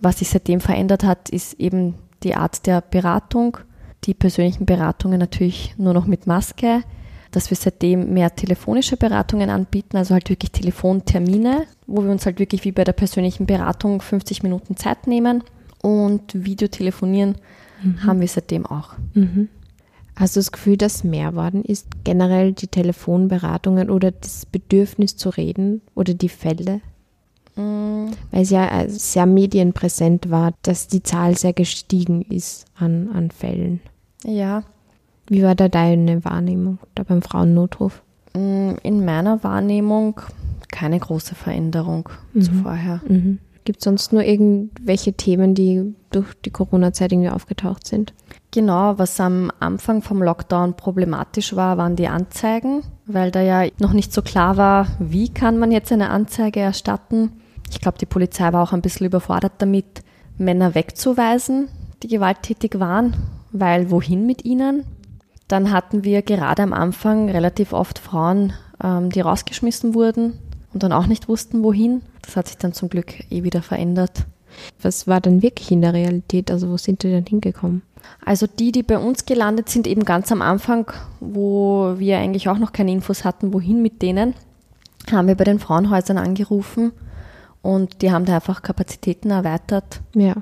Was 0.00 0.18
sich 0.18 0.28
seitdem 0.30 0.60
verändert 0.60 1.04
hat, 1.04 1.28
ist 1.30 1.54
eben 1.60 1.94
die 2.26 2.34
Art 2.34 2.66
der 2.66 2.80
Beratung. 2.80 3.58
Die 4.04 4.14
persönlichen 4.14 4.66
Beratungen 4.66 5.18
natürlich 5.18 5.74
nur 5.78 5.94
noch 5.94 6.06
mit 6.06 6.26
Maske, 6.26 6.82
dass 7.30 7.50
wir 7.50 7.56
seitdem 7.56 8.12
mehr 8.12 8.34
telefonische 8.34 8.96
Beratungen 8.96 9.50
anbieten, 9.50 9.96
also 9.96 10.14
halt 10.14 10.28
wirklich 10.28 10.52
Telefontermine, 10.52 11.66
wo 11.86 12.02
wir 12.02 12.10
uns 12.10 12.26
halt 12.26 12.38
wirklich 12.38 12.64
wie 12.64 12.72
bei 12.72 12.84
der 12.84 12.92
persönlichen 12.92 13.46
Beratung 13.46 14.00
50 14.00 14.42
Minuten 14.42 14.76
Zeit 14.76 15.06
nehmen 15.06 15.42
und 15.82 16.44
Videotelefonieren 16.44 17.36
haben 18.06 18.20
wir 18.20 18.28
seitdem 18.28 18.66
auch. 18.66 18.94
Mhm. 19.14 19.48
Hast 20.16 20.34
du 20.34 20.40
das 20.40 20.50
Gefühl, 20.50 20.78
dass 20.78 21.04
mehr 21.04 21.34
worden 21.34 21.62
ist? 21.62 21.88
Generell 22.04 22.52
die 22.52 22.68
Telefonberatungen 22.68 23.90
oder 23.90 24.12
das 24.12 24.46
Bedürfnis 24.46 25.16
zu 25.16 25.28
reden 25.28 25.82
oder 25.94 26.14
die 26.14 26.30
Fälle? 26.30 26.80
Mm, 27.56 28.10
Weil 28.30 28.42
es 28.42 28.50
ja 28.50 28.66
äh, 28.82 28.88
sehr 28.88 29.26
medienpräsent 29.26 30.30
war, 30.30 30.52
dass 30.62 30.88
die 30.88 31.02
Zahl 31.02 31.36
sehr 31.36 31.52
gestiegen 31.52 32.22
ist 32.22 32.66
an, 32.78 33.08
an 33.14 33.30
Fällen. 33.30 33.80
Ja, 34.24 34.62
Wie 35.28 35.42
war 35.42 35.54
da 35.54 35.68
deine 35.68 36.24
Wahrnehmung 36.24 36.78
da 36.94 37.02
beim 37.02 37.22
Frauennotruf? 37.22 38.02
mm, 38.34 38.72
in 38.82 39.04
meiner 39.04 39.42
Wahrnehmung 39.42 40.20
keine 40.70 40.98
große 40.98 41.34
Veränderung 41.34 42.08
zu 42.38 42.52
Mhm. 42.52 42.62
vorher. 42.62 43.00
Mhm. 43.08 43.38
Gibt 43.64 43.78
es 43.80 43.84
sonst 43.84 44.12
nur 44.12 44.22
irgendwelche 44.22 45.14
Themen, 45.14 45.54
die 45.54 45.94
durch 46.10 46.34
die 46.44 46.50
Corona-Zeit 46.50 47.10
irgendwie 47.12 47.30
aufgetaucht 47.30 47.86
sind? 47.86 48.12
Genau, 48.52 48.96
was 48.98 49.18
am 49.18 49.50
Anfang 49.58 50.02
vom 50.02 50.22
Lockdown 50.22 50.76
problematisch 50.76 51.56
war, 51.56 51.76
waren 51.78 51.96
die 51.96 52.06
Anzeigen, 52.08 52.82
weil 53.06 53.30
da 53.32 53.40
ja 53.40 53.68
noch 53.80 53.92
nicht 53.92 54.12
so 54.12 54.22
klar 54.22 54.56
war, 54.56 54.86
wie 55.00 55.28
kann 55.30 55.58
man 55.58 55.72
jetzt 55.72 55.90
eine 55.90 56.10
Anzeige 56.10 56.60
erstatten. 56.60 57.32
Ich 57.70 57.80
glaube, 57.80 57.98
die 57.98 58.06
Polizei 58.06 58.52
war 58.52 58.62
auch 58.62 58.72
ein 58.72 58.82
bisschen 58.82 59.06
überfordert 59.06 59.52
damit, 59.58 60.02
Männer 60.38 60.74
wegzuweisen, 60.74 61.68
die 62.02 62.08
gewalttätig 62.08 62.78
waren, 62.78 63.14
weil 63.52 63.90
wohin 63.90 64.26
mit 64.26 64.44
ihnen? 64.44 64.84
Dann 65.48 65.72
hatten 65.72 66.04
wir 66.04 66.22
gerade 66.22 66.62
am 66.62 66.72
Anfang 66.72 67.30
relativ 67.30 67.72
oft 67.72 67.98
Frauen, 67.98 68.52
ähm, 68.82 69.10
die 69.10 69.20
rausgeschmissen 69.20 69.94
wurden 69.94 70.38
und 70.74 70.82
dann 70.82 70.92
auch 70.92 71.06
nicht 71.06 71.28
wussten, 71.28 71.62
wohin. 71.62 72.02
Das 72.22 72.36
hat 72.36 72.48
sich 72.48 72.58
dann 72.58 72.72
zum 72.72 72.88
Glück 72.88 73.14
eh 73.30 73.44
wieder 73.44 73.62
verändert. 73.62 74.26
Was 74.82 75.06
war 75.06 75.20
dann 75.20 75.42
wirklich 75.42 75.70
in 75.70 75.82
der 75.82 75.92
Realität? 75.92 76.50
Also 76.50 76.68
wo 76.68 76.76
sind 76.76 77.02
die 77.02 77.10
denn 77.10 77.26
hingekommen? 77.26 77.82
Also 78.24 78.46
die, 78.46 78.72
die 78.72 78.82
bei 78.82 78.98
uns 78.98 79.26
gelandet 79.26 79.68
sind, 79.68 79.86
eben 79.86 80.04
ganz 80.04 80.32
am 80.32 80.42
Anfang, 80.42 80.92
wo 81.20 81.94
wir 81.98 82.18
eigentlich 82.18 82.48
auch 82.48 82.58
noch 82.58 82.72
keine 82.72 82.92
Infos 82.92 83.24
hatten, 83.24 83.52
wohin 83.52 83.82
mit 83.82 84.02
denen, 84.02 84.34
haben 85.10 85.28
wir 85.28 85.34
bei 85.34 85.44
den 85.44 85.58
Frauenhäusern 85.58 86.18
angerufen 86.18 86.92
und 87.66 88.02
die 88.02 88.12
haben 88.12 88.24
da 88.24 88.36
einfach 88.36 88.62
Kapazitäten 88.62 89.30
erweitert. 89.30 90.00
Ja, 90.14 90.36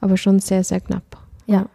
aber 0.00 0.16
schon 0.16 0.38
sehr, 0.38 0.64
sehr 0.64 0.80
knapp. 0.80 1.16
Ja. 1.46 1.66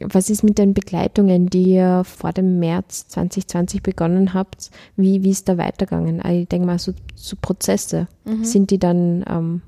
Was 0.00 0.30
ist 0.30 0.42
mit 0.42 0.58
den 0.58 0.74
Begleitungen, 0.74 1.48
die 1.48 1.74
ihr 1.74 2.02
vor 2.04 2.32
dem 2.32 2.58
März 2.58 3.08
2020 3.08 3.82
begonnen 3.82 4.32
habt? 4.32 4.70
Wie, 4.96 5.22
wie 5.22 5.30
ist 5.30 5.48
da 5.48 5.58
weitergegangen? 5.58 6.22
Also 6.22 6.38
Ich 6.38 6.48
denke 6.48 6.66
mal, 6.66 6.78
so, 6.78 6.92
so 7.14 7.36
Prozesse. 7.40 8.06
Sind 8.42 8.70
die 8.70 8.78
dann 8.78 9.24
ähm, 9.28 9.62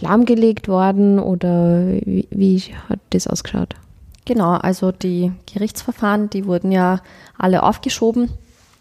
lahmgelegt 0.00 0.68
worden 0.68 1.18
oder 1.18 1.86
wie, 1.86 2.26
wie 2.30 2.60
hat 2.88 2.98
das 3.10 3.26
ausgeschaut? 3.26 3.74
Genau, 4.24 4.54
also 4.54 4.92
die 4.92 5.32
Gerichtsverfahren, 5.52 6.30
die 6.30 6.46
wurden 6.46 6.72
ja 6.72 7.00
alle 7.38 7.62
aufgeschoben. 7.62 8.30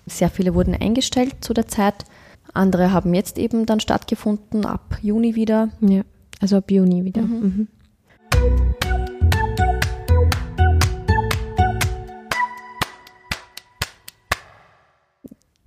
Sehr 0.07 0.29
viele 0.29 0.53
wurden 0.55 0.75
eingestellt 0.75 1.35
zu 1.41 1.53
der 1.53 1.67
Zeit. 1.67 2.05
Andere 2.55 2.91
haben 2.91 3.13
jetzt 3.13 3.37
eben 3.37 3.65
dann 3.65 3.79
stattgefunden, 3.79 4.65
ab 4.65 4.97
Juni 5.01 5.35
wieder. 5.35 5.69
Ja, 5.81 6.01
also 6.39 6.57
ab 6.57 6.71
Juni 6.71 7.03
wieder. 7.03 7.21
Mhm. 7.21 7.67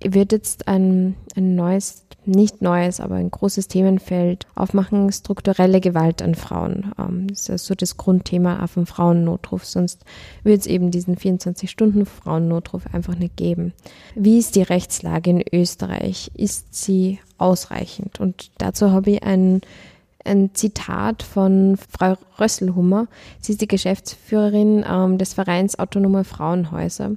Wird 0.01 0.31
jetzt 0.31 0.67
ein, 0.67 1.15
ein 1.35 1.55
neues, 1.55 2.05
nicht 2.25 2.61
neues, 2.61 2.99
aber 2.99 3.15
ein 3.15 3.31
großes 3.31 3.67
Themenfeld 3.67 4.47
aufmachen, 4.55 5.11
strukturelle 5.11 5.81
Gewalt 5.81 6.21
an 6.21 6.35
Frauen. 6.35 6.93
Ähm, 6.97 7.27
das 7.27 7.49
ist 7.49 7.65
so 7.65 7.75
das 7.75 7.97
Grundthema 7.97 8.63
auch 8.63 8.69
vom 8.69 8.85
Frauennotruf, 8.85 9.65
sonst 9.65 10.05
wird 10.43 10.61
es 10.61 10.67
eben 10.67 10.91
diesen 10.91 11.17
24-Stunden-Frauennotruf 11.17 12.83
einfach 12.93 13.15
nicht 13.15 13.35
geben. 13.35 13.73
Wie 14.15 14.37
ist 14.37 14.55
die 14.55 14.61
Rechtslage 14.61 15.31
in 15.31 15.43
Österreich? 15.51 16.31
Ist 16.33 16.73
sie 16.73 17.19
ausreichend? 17.37 18.19
Und 18.19 18.51
dazu 18.57 18.91
habe 18.91 19.11
ich 19.11 19.23
ein, 19.23 19.61
ein 20.25 20.51
Zitat 20.53 21.23
von 21.23 21.77
Frau 21.77 22.15
Rösselhummer. 22.39 23.07
Sie 23.39 23.53
ist 23.53 23.61
die 23.61 23.67
Geschäftsführerin 23.67 24.85
ähm, 24.87 25.17
des 25.17 25.33
Vereins 25.33 25.79
Autonome 25.79 26.23
Frauenhäuser. 26.23 27.11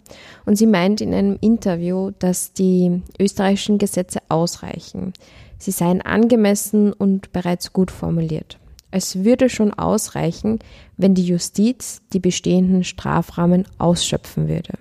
Und 0.47 0.57
sie 0.57 0.67
meint 0.67 1.01
in 1.01 1.13
einem 1.13 1.39
Interview, 1.41 2.13
dass 2.19 2.53
die 2.53 3.03
österreichischen 3.19 3.79
Gesetze 3.79 4.21
ausreichen. 4.29 5.13
Sie 5.59 5.71
seien 5.71 6.03
angemessen 6.03 6.93
und 6.93 7.33
bereits 7.33 7.73
gut 7.73 7.91
formuliert. 7.91 8.59
Es 8.91 9.25
würde 9.25 9.49
schon 9.49 9.73
ausreichen, 9.73 10.59
wenn 10.97 11.15
die 11.15 11.25
Justiz 11.25 12.03
die 12.13 12.21
bestehenden 12.21 12.85
Strafrahmen 12.85 13.67
ausschöpfen 13.79 14.49
würde. 14.49 14.75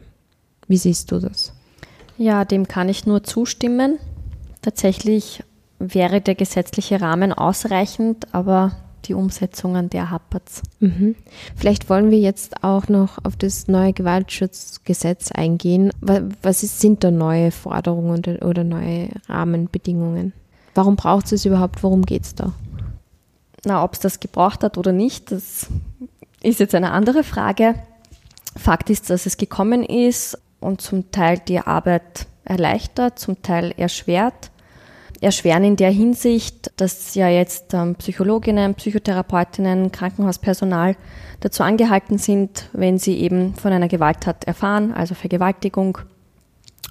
Wie 0.68 0.78
siehst 0.78 1.12
du 1.12 1.20
das? 1.20 1.54
Ja, 2.18 2.46
dem 2.46 2.68
kann 2.68 2.90
ich 2.90 3.06
nur 3.06 3.24
zustimmen. 3.24 3.98
Tatsächlich 4.62 5.44
wäre 5.82 6.22
der 6.22 6.36
gesetzliche 6.36 7.02
Rahmen 7.02 7.34
ausreichend, 7.34 8.34
aber 8.34 8.72
die 9.06 9.16
Umsetzung 9.16 9.76
an 9.76 9.90
der 9.90 10.12
hapert's. 10.12 10.62
Mhm. 10.80 11.16
Vielleicht 11.56 11.90
wollen 11.90 12.12
wir 12.12 12.20
jetzt 12.20 12.64
auch 12.64 12.88
noch 12.88 13.18
auf 13.24 13.36
das 13.36 13.68
neue 13.68 13.94
Gewaltschutzgesetz 13.94 15.32
eingehen. 15.32 15.92
Wa- 16.02 16.22
Was 16.44 16.62
ist, 16.62 16.80
sind 16.80 17.04
da 17.04 17.10
neue 17.10 17.52
Forderungen 17.52 18.24
oder, 18.42 18.64
neue 18.64 19.10
Rahmenbedingungen? 19.28 20.34
Warum 20.76 20.96
braucht 20.96 21.26
es 21.26 21.32
es 21.32 21.46
überhaupt? 21.46 21.82
Worum 21.84 22.04
geht 22.04 22.24
es 22.24 22.36
da? 22.36 22.54
Na, 23.66 23.84
ob 23.84 23.94
es 23.94 24.00
das 24.00 24.20
gebraucht 24.20 24.64
hat 24.64 24.78
oder 24.78 24.92
nicht, 24.92 25.32
das 25.32 25.68
ist 26.44 26.60
jetzt 26.60 26.76
eine 26.76 26.92
andere 26.92 27.24
Frage. 27.24 27.76
Fakt 28.56 28.90
ist, 28.92 29.10
dass 29.10 29.26
es 29.26 29.38
gekommen 29.38 29.84
ist 29.84 30.38
und 30.60 30.82
zum 30.82 31.12
Teil 31.12 31.40
die 31.40 31.60
Arbeit 31.60 32.28
erleichtert, 32.44 33.18
zum 33.18 33.42
Teil 33.42 33.74
erschwert. 33.78 34.51
Erschweren 35.22 35.64
in 35.64 35.76
der 35.76 35.92
Hinsicht, 35.92 36.72
dass 36.78 37.14
ja 37.14 37.30
jetzt 37.30 37.76
ähm, 37.76 37.94
Psychologinnen, 37.96 38.74
Psychotherapeutinnen, 38.74 39.92
Krankenhauspersonal 39.92 40.96
dazu 41.42 41.62
angehalten 41.62 42.18
sind, 42.18 42.70
wenn 42.74 42.98
sie 42.98 43.18
eben 43.20 43.54
von 43.54 43.72
einer 43.72 43.88
Gewalttat 43.88 44.46
erfahren, 44.46 44.92
also 44.92 45.14
Vergewaltigung 45.14 46.00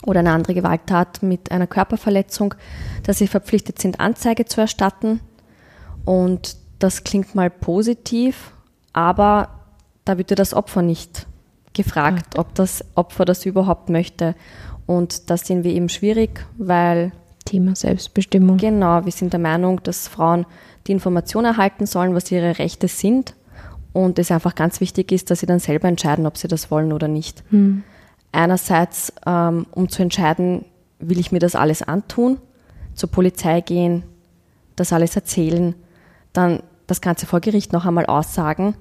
oder 0.07 0.21
eine 0.21 0.31
andere 0.31 0.55
Gewalttat 0.55 1.25
mit 1.25 1.51
einer 1.51 1.67
Körperverletzung, 1.67 2.55
dass 3.03 3.19
sie 3.19 3.27
verpflichtet 3.27 3.81
sind, 3.81 3.99
Anzeige 3.99 4.45
zu 4.45 4.61
erstatten. 4.61 5.21
Und 6.05 6.57
das 6.79 7.03
klingt 7.03 7.35
mal 7.35 7.51
positiv, 7.51 8.53
aber 8.93 9.49
da 10.05 10.19
wird 10.19 10.31
ja 10.31 10.37
das 10.37 10.55
Opfer 10.55 10.83
nicht 10.83 11.27
gefragt, 11.73 12.39
ob 12.39 12.55
das 12.55 12.85
Opfer 12.95 13.25
das 13.25 13.45
überhaupt 13.45 13.91
möchte. 13.91 14.37
Und 14.87 15.31
das 15.31 15.43
sehen 15.43 15.65
wir 15.65 15.73
eben 15.73 15.89
schwierig, 15.89 16.47
weil 16.59 17.13
Thema 17.51 17.75
Selbstbestimmung. 17.75 18.59
genau, 18.59 19.05
wir 19.05 19.13
sind 19.13 19.33
der 19.33 19.41
Meinung, 19.41 19.83
dass 19.83 20.07
Frauen 20.07 20.47
die 20.87 20.93
Information 20.93 21.45
erhalten 21.45 21.85
sollen, 21.85 22.15
was 22.15 22.31
ihre 22.31 22.59
Rechte 22.59 22.87
sind. 22.87 23.35
Und 23.93 24.21
es 24.21 24.31
einfach 24.31 24.55
ganz 24.55 24.81
wichtig 24.81 25.11
ist, 25.11 25.31
dass 25.31 25.41
sie 25.41 25.47
dann 25.47 25.59
selber 25.59 25.89
entscheiden, 25.89 26.27
ob 26.27 26.39
sie 26.39 26.47
das 26.47 26.71
wollen 26.71 26.93
oder 26.93 27.09
nicht. 27.09 27.43
Einerseits, 28.31 29.13
ähm, 29.27 29.67
um 29.73 29.89
zu 29.89 30.01
entscheiden, 30.03 30.65
will 31.01 31.19
ich 31.19 31.33
mir 31.33 31.41
das 31.41 31.57
alles 31.57 31.83
antun, 31.83 32.39
zur 32.95 33.11
Polizei 33.11 33.61
gehen, 33.63 34.05
das 34.77 34.93
alles 34.93 35.17
erzählen, 35.17 35.75
dann 36.33 36.63
das 36.87 37.01
Ganze 37.01 37.27
vor 37.27 37.41
Gericht 37.41 37.73
noch 37.73 37.85
einmal 37.85 38.07
aussagen. 38.07 38.77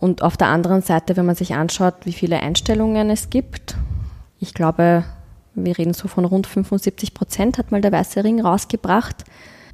Und 0.00 0.22
auf 0.22 0.36
der 0.36 0.48
anderen 0.48 0.82
Seite, 0.82 1.16
wenn 1.16 1.26
man 1.26 1.36
sich 1.36 1.54
anschaut, 1.54 1.94
wie 2.04 2.12
viele 2.12 2.40
Einstellungen 2.40 3.08
es 3.08 3.30
gibt, 3.30 3.76
ich 4.40 4.52
glaube, 4.52 5.04
wir 5.54 5.76
reden 5.78 5.94
so 5.94 6.08
von 6.08 6.24
rund 6.24 6.46
75 6.46 7.14
Prozent, 7.14 7.58
hat 7.58 7.72
mal 7.72 7.80
der 7.80 7.92
Weiße 7.92 8.22
Ring 8.24 8.40
rausgebracht, 8.40 9.24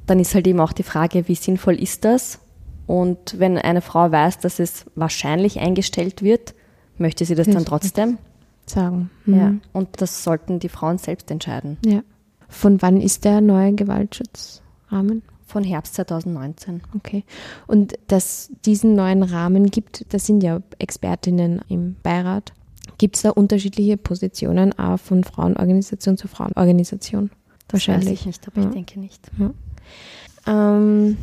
dann 0.05 0.19
ist 0.19 0.33
halt 0.33 0.47
eben 0.47 0.59
auch 0.59 0.73
die 0.73 0.83
Frage, 0.83 1.27
wie 1.27 1.35
sinnvoll 1.35 1.75
ist 1.75 2.05
das? 2.05 2.39
Und 2.87 3.39
wenn 3.39 3.57
eine 3.57 3.81
Frau 3.81 4.11
weiß, 4.11 4.39
dass 4.39 4.59
es 4.59 4.85
wahrscheinlich 4.95 5.59
eingestellt 5.59 6.21
wird, 6.21 6.53
möchte 6.97 7.25
sie 7.25 7.35
das 7.35 7.47
dann 7.47 7.65
trotzdem? 7.65 8.17
Sagen. 8.65 9.09
Ja. 9.25 9.49
Mhm. 9.49 9.61
Und 9.73 10.01
das 10.01 10.23
sollten 10.23 10.59
die 10.59 10.69
Frauen 10.69 10.97
selbst 10.97 11.29
entscheiden. 11.31 11.77
ja. 11.85 12.01
Von 12.49 12.81
wann 12.81 13.01
ist 13.01 13.25
der 13.25 13.41
neue 13.41 13.73
Gewaltschutzrahmen? 13.73 15.21
Von 15.45 15.63
Herbst 15.63 15.95
2019. 15.95 16.81
Okay. 16.95 17.23
Und 17.67 17.97
dass 18.07 18.51
diesen 18.65 18.95
neuen 18.95 19.23
Rahmen 19.23 19.69
gibt, 19.69 20.13
das 20.13 20.25
sind 20.25 20.43
ja 20.43 20.61
Expertinnen 20.79 21.61
im 21.67 21.95
Beirat. 22.03 22.53
Gibt 22.97 23.15
es 23.15 23.21
da 23.21 23.29
unterschiedliche 23.31 23.97
Positionen 23.97 24.77
auch 24.77 24.97
von 24.99 25.23
Frauenorganisation 25.23 26.17
zu 26.17 26.27
Frauenorganisation? 26.27 27.29
Das 27.67 27.81
weiß 27.81 27.87
Wahrscheinlich. 27.87 28.21
ich 28.21 28.25
nicht, 28.25 28.47
aber 28.47 28.61
Ja. 28.61 28.67
ich 28.67 28.73
denke 28.73 28.99
nicht. 28.99 29.29
Ähm, 30.47 31.17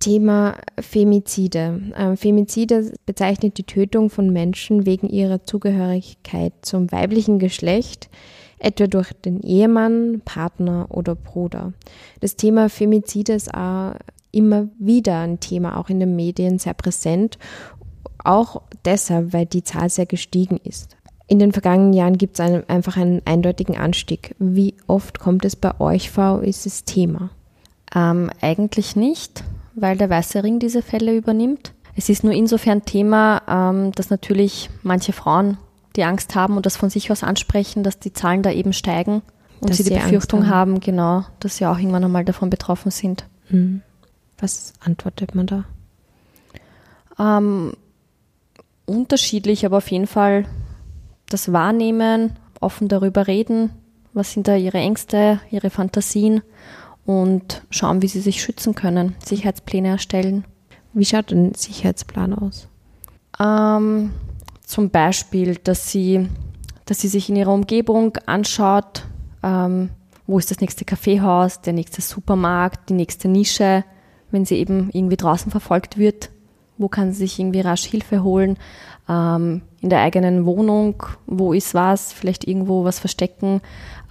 Thema 0.00 0.56
Femizide. 0.78 1.80
Ähm, 1.96 2.16
Femizide 2.16 2.92
bezeichnet 3.06 3.56
die 3.58 3.62
Tötung 3.64 4.10
von 4.10 4.30
Menschen 4.32 4.84
wegen 4.86 5.08
ihrer 5.08 5.44
Zugehörigkeit 5.44 6.52
zum 6.62 6.92
weiblichen 6.92 7.38
Geschlecht, 7.38 8.10
etwa 8.58 8.86
durch 8.86 9.12
den 9.12 9.40
Ehemann, 9.40 10.20
Partner 10.24 10.88
oder 10.90 11.14
Bruder. 11.14 11.72
Das 12.20 12.36
Thema 12.36 12.68
Femizide 12.68 13.32
ist 13.32 13.54
auch 13.54 13.94
immer 14.30 14.68
wieder 14.78 15.20
ein 15.20 15.40
Thema, 15.40 15.78
auch 15.78 15.88
in 15.88 16.00
den 16.00 16.14
Medien 16.16 16.58
sehr 16.58 16.74
präsent, 16.74 17.38
auch 18.22 18.60
deshalb, 18.84 19.32
weil 19.32 19.46
die 19.46 19.62
Zahl 19.62 19.88
sehr 19.88 20.06
gestiegen 20.06 20.58
ist. 20.62 20.96
In 21.28 21.38
den 21.38 21.52
vergangenen 21.52 21.92
Jahren 21.92 22.16
gibt 22.16 22.40
es 22.40 22.64
einfach 22.68 22.96
einen 22.96 23.20
eindeutigen 23.26 23.76
Anstieg. 23.76 24.34
Wie 24.38 24.74
oft 24.86 25.18
kommt 25.18 25.44
es 25.44 25.56
bei 25.56 25.78
euch 25.78 26.10
vor, 26.10 26.42
ist 26.42 26.64
es 26.64 26.84
Thema? 26.84 27.28
Ähm, 27.94 28.30
eigentlich 28.40 28.96
nicht, 28.96 29.44
weil 29.74 29.98
der 29.98 30.08
Weiße 30.08 30.42
Ring 30.42 30.58
diese 30.58 30.80
Fälle 30.80 31.14
übernimmt. 31.14 31.74
Es 31.94 32.08
ist 32.08 32.24
nur 32.24 32.32
insofern 32.32 32.86
Thema, 32.86 33.42
ähm, 33.46 33.92
dass 33.92 34.08
natürlich 34.08 34.70
manche 34.82 35.12
Frauen 35.12 35.58
die 35.96 36.04
Angst 36.04 36.34
haben 36.34 36.56
und 36.56 36.64
das 36.64 36.76
von 36.78 36.88
sich 36.88 37.12
aus 37.12 37.22
ansprechen, 37.22 37.82
dass 37.82 37.98
die 37.98 38.14
Zahlen 38.14 38.42
da 38.42 38.50
eben 38.50 38.72
steigen 38.72 39.20
und 39.60 39.68
Dass 39.68 39.76
sie 39.76 39.84
die 39.84 39.90
Befürchtung 39.90 40.46
haben. 40.46 40.74
haben, 40.74 40.80
genau, 40.80 41.24
dass 41.40 41.58
sie 41.58 41.66
auch 41.66 41.76
irgendwann 41.76 42.04
einmal 42.04 42.24
davon 42.24 42.48
betroffen 42.48 42.90
sind. 42.90 43.26
Hm. 43.48 43.82
Was 44.38 44.72
antwortet 44.80 45.34
man 45.34 45.46
da? 45.46 45.64
Ähm, 47.18 47.72
unterschiedlich, 48.86 49.66
aber 49.66 49.78
auf 49.78 49.90
jeden 49.90 50.06
Fall 50.06 50.46
das 51.28 51.52
Wahrnehmen, 51.52 52.36
offen 52.60 52.88
darüber 52.88 53.26
reden, 53.26 53.70
was 54.12 54.32
sind 54.32 54.48
da 54.48 54.56
ihre 54.56 54.78
Ängste, 54.78 55.40
ihre 55.50 55.70
Fantasien 55.70 56.42
und 57.04 57.62
schauen, 57.70 58.02
wie 58.02 58.08
sie 58.08 58.20
sich 58.20 58.42
schützen 58.42 58.74
können, 58.74 59.14
Sicherheitspläne 59.24 59.88
erstellen. 59.88 60.44
Wie 60.92 61.04
schaut 61.04 61.32
ein 61.32 61.54
Sicherheitsplan 61.54 62.34
aus? 62.34 62.68
Ähm, 63.40 64.10
zum 64.64 64.90
Beispiel, 64.90 65.56
dass 65.56 65.90
sie, 65.90 66.28
dass 66.84 67.00
sie 67.00 67.08
sich 67.08 67.28
in 67.28 67.36
ihrer 67.36 67.52
Umgebung 67.52 68.16
anschaut, 68.26 69.04
ähm, 69.42 69.90
wo 70.26 70.38
ist 70.38 70.50
das 70.50 70.60
nächste 70.60 70.84
Kaffeehaus, 70.84 71.62
der 71.62 71.72
nächste 71.72 72.02
Supermarkt, 72.02 72.90
die 72.90 72.94
nächste 72.94 73.28
Nische, 73.28 73.84
wenn 74.30 74.44
sie 74.44 74.56
eben 74.56 74.90
irgendwie 74.92 75.16
draußen 75.16 75.50
verfolgt 75.50 75.96
wird, 75.96 76.30
wo 76.76 76.88
kann 76.88 77.12
sie 77.12 77.20
sich 77.20 77.38
irgendwie 77.38 77.60
rasch 77.60 77.84
Hilfe 77.84 78.22
holen, 78.22 78.58
ähm, 79.08 79.62
in 79.80 79.90
der 79.90 80.00
eigenen 80.00 80.44
Wohnung, 80.46 81.02
wo 81.26 81.52
ist 81.52 81.74
was, 81.74 82.12
vielleicht 82.12 82.46
irgendwo 82.46 82.84
was 82.84 82.98
verstecken, 82.98 83.60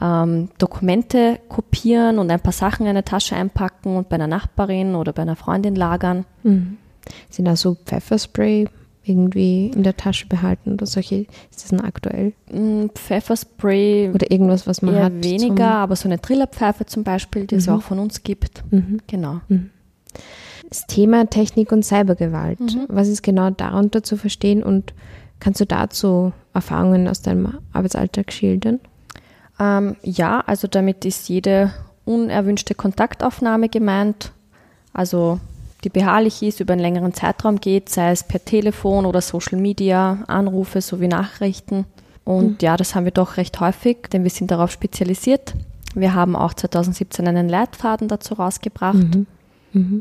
ähm, 0.02 0.50
Dokumente 0.58 1.40
kopieren 1.50 2.20
und 2.20 2.32
ein 2.32 2.40
paar 2.40 2.54
Sachen 2.54 2.86
in 2.86 2.92
eine 2.92 3.04
Tasche 3.04 3.36
einpacken 3.36 3.96
und 3.98 4.10
bei 4.10 4.16
einer 4.16 4.28
Nachbarin 4.28 4.96
oder 4.96 5.14
bei 5.14 5.24
einer 5.24 5.36
Freundin 5.36 5.76
lagern. 5.76 6.26
Sind 7.30 7.46
da 7.46 7.56
so 7.56 7.76
Pfefferspray 7.86 8.68
irgendwie 9.04 9.68
in 9.68 9.84
der 9.84 9.96
Tasche 9.96 10.28
behalten 10.28 10.74
oder 10.74 10.86
solche? 10.86 11.26
Ist 11.50 11.64
das 11.64 11.72
noch 11.72 11.84
aktuell? 11.84 12.34
Mm, 12.52 12.88
Pfefferspray 12.94 14.12
Oder 14.14 14.30
irgendwas, 14.32 14.68
was 14.68 14.82
man 14.82 14.96
eher 14.96 15.06
hat? 15.06 15.24
weniger, 15.24 15.72
aber 15.76 15.96
so 15.96 16.08
eine 16.10 16.20
Trillerpfeife 16.20 16.86
zum 16.86 17.04
Beispiel, 17.04 17.48
die 17.48 17.56
es 17.56 17.68
ja 17.68 17.76
auch 17.76 17.82
von 17.82 18.00
uns 18.00 18.24
gibt. 18.24 18.64
Mhm. 18.72 19.00
Genau. 19.08 19.40
Das 20.70 20.86
Thema 20.86 21.30
Technik 21.30 21.72
und 21.72 21.84
Cybergewalt. 21.84 22.60
Mhm. 22.60 22.86
Was 22.90 23.08
ist 23.08 23.24
genau 23.24 23.50
darunter 23.50 24.04
zu 24.04 24.18
verstehen 24.18 24.64
und 24.64 24.94
kannst 25.40 25.62
du 25.62 25.66
dazu 25.66 26.34
Erfahrungen 26.54 27.08
aus 27.08 27.22
deinem 27.22 27.60
Arbeitsalltag 27.74 28.32
schildern? 28.32 28.80
Ähm, 29.60 29.96
ja, 30.04 30.42
also 30.46 30.68
damit 30.68 31.06
ist 31.06 31.30
jede 31.30 31.74
unerwünschte 32.06 32.76
Kontaktaufnahme 32.76 33.70
gemeint, 33.70 34.32
also 34.94 35.40
die 35.84 35.90
beharrlich 35.90 36.42
ist, 36.42 36.60
über 36.60 36.74
einen 36.74 36.82
längeren 36.82 37.14
Zeitraum 37.14 37.60
geht, 37.60 37.90
sei 37.90 38.12
es 38.12 38.24
per 38.24 38.44
Telefon 38.44 39.06
oder 39.06 39.22
Social 39.22 39.60
Media, 39.60 40.24
Anrufe 40.28 40.82
sowie 40.82 41.08
Nachrichten. 41.08 41.86
Und 42.24 42.62
ja, 42.62 42.76
das 42.76 42.94
haben 42.94 43.06
wir 43.06 43.12
doch 43.12 43.38
recht 43.38 43.60
häufig, 43.60 44.10
denn 44.12 44.24
wir 44.24 44.32
sind 44.32 44.52
darauf 44.52 44.72
spezialisiert. 44.72 45.54
Wir 45.96 46.14
haben 46.14 46.36
auch 46.36 46.54
2017 46.54 47.28
einen 47.28 47.48
Leitfaden 47.48 48.08
dazu 48.08 48.34
rausgebracht. 48.34 48.98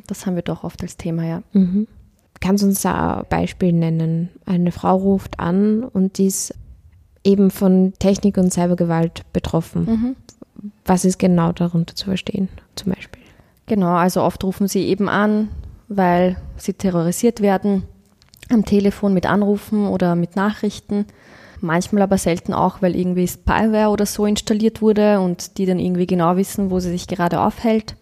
Das 0.07 0.27
haben 0.27 0.37
wir 0.37 0.43
doch 0.43 0.65
oft 0.65 0.83
als 0.83 0.97
Thema, 0.97 1.25
ja. 1.25 1.43
Kannst 2.41 2.63
du 2.63 2.69
uns 2.69 2.83
da 2.83 3.19
ein 3.19 3.25
Beispiel 3.29 3.73
nennen? 3.73 4.29
Eine 4.45 4.73
Frau 4.73 4.97
ruft 4.97 5.41
an 5.41 5.83
und 5.83 6.19
die 6.19 6.27
ist 6.27 6.55
eben 7.25 7.51
von 7.51 7.93
Technik 7.99 8.37
und 8.39 8.53
Cybergewalt 8.53 9.23
betroffen. 9.33 10.17
Was 10.85 11.05
ist 11.05 11.19
genau 11.19 11.53
darunter 11.53 11.95
zu 11.95 12.07
verstehen, 12.07 12.49
zum 12.77 12.93
Beispiel? 12.93 13.23
Genau, 13.67 13.95
also 13.95 14.23
oft 14.23 14.43
rufen 14.45 14.69
sie 14.69 14.85
eben 14.87 15.09
an, 15.09 15.49
weil 15.89 16.37
sie 16.57 16.73
terrorisiert 16.73 17.41
werden, 17.41 17.83
am 18.49 18.65
Telefon 18.65 19.13
mit 19.13 19.27
Anrufen 19.27 19.87
oder 19.87 20.15
mit 20.15 20.37
Nachrichten. 20.37 21.07
Manchmal 21.61 22.03
aber 22.03 22.19
selten 22.19 22.53
auch, 22.53 22.81
weil 22.83 22.95
irgendwie 22.95 23.27
Spyware 23.27 23.89
oder 23.89 24.07
so 24.07 24.25
installiert 24.27 24.83
wurde 24.83 25.21
und 25.21 25.59
die 25.59 25.67
dann 25.67 25.79
irgendwie 25.81 26.07
genau 26.07 26.37
wissen, 26.37 26.71
wo 26.71 26.79
sie 26.81 26.91
sich 26.91 27.09
gerade 27.09 27.41
aufhält. 27.41 27.97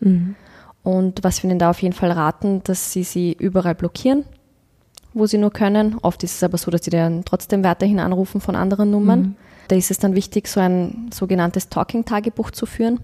Und 0.84 1.24
was 1.24 1.42
wir 1.42 1.50
ihnen 1.50 1.58
da 1.58 1.70
auf 1.70 1.82
jeden 1.82 1.94
Fall 1.94 2.12
raten, 2.12 2.60
dass 2.64 2.92
sie 2.92 3.02
sie 3.02 3.32
überall 3.32 3.74
blockieren, 3.74 4.24
wo 5.14 5.26
sie 5.26 5.38
nur 5.38 5.50
können. 5.50 5.96
Oft 6.02 6.22
ist 6.22 6.34
es 6.36 6.42
aber 6.42 6.58
so, 6.58 6.70
dass 6.70 6.84
sie 6.84 6.90
dann 6.90 7.24
trotzdem 7.24 7.64
weiterhin 7.64 7.98
anrufen 7.98 8.40
von 8.40 8.54
anderen 8.54 8.90
Nummern. 8.90 9.36
Da 9.68 9.76
ist 9.76 9.90
es 9.90 9.98
dann 9.98 10.14
wichtig, 10.14 10.46
so 10.46 10.60
ein 10.60 11.10
sogenanntes 11.12 11.70
Talking-Tagebuch 11.70 12.50
zu 12.50 12.66
führen. 12.66 13.00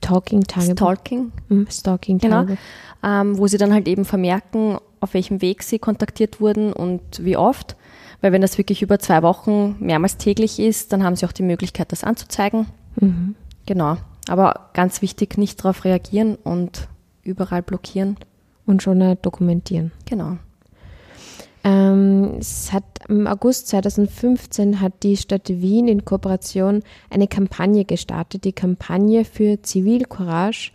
Talking-Tagebuch. 0.00 0.72
Stalking, 0.76 1.32
Mhm, 1.48 1.66
Stalking-Tagebuch. 1.70 2.56
Genau. 3.02 3.20
ähm, 3.20 3.36
wo 3.38 3.46
sie 3.46 3.58
dann 3.58 3.72
halt 3.74 3.86
eben 3.88 4.04
vermerken, 4.04 4.78
auf 5.00 5.12
welchem 5.12 5.42
Weg 5.42 5.62
sie 5.62 5.78
kontaktiert 5.78 6.40
wurden 6.40 6.72
und 6.72 7.02
wie 7.24 7.36
oft. 7.36 7.76
Weil 8.20 8.32
wenn 8.32 8.40
das 8.40 8.56
wirklich 8.58 8.80
über 8.82 8.98
zwei 8.98 9.22
Wochen 9.22 9.76
mehrmals 9.80 10.16
täglich 10.16 10.58
ist, 10.58 10.92
dann 10.92 11.04
haben 11.04 11.14
sie 11.14 11.26
auch 11.26 11.32
die 11.32 11.42
Möglichkeit, 11.42 11.92
das 11.92 12.04
anzuzeigen. 12.04 12.66
Genau. 13.66 13.96
Aber 14.28 14.70
ganz 14.72 15.02
wichtig, 15.02 15.36
nicht 15.38 15.62
darauf 15.62 15.84
reagieren 15.84 16.36
und 16.36 16.88
überall 17.28 17.62
blockieren. 17.62 18.16
Und 18.66 18.82
schon 18.82 19.00
äh, 19.00 19.16
dokumentieren. 19.16 19.92
Genau. 20.04 20.36
Ähm, 21.64 22.36
es 22.38 22.72
hat 22.72 22.84
im 23.08 23.26
August 23.26 23.68
2015 23.68 24.80
hat 24.80 25.02
die 25.02 25.16
Stadt 25.16 25.48
Wien 25.48 25.88
in 25.88 26.04
Kooperation 26.04 26.82
eine 27.10 27.28
Kampagne 27.28 27.84
gestartet. 27.84 28.44
Die 28.44 28.52
Kampagne 28.52 29.24
für 29.24 29.62
Zivilcourage. 29.62 30.72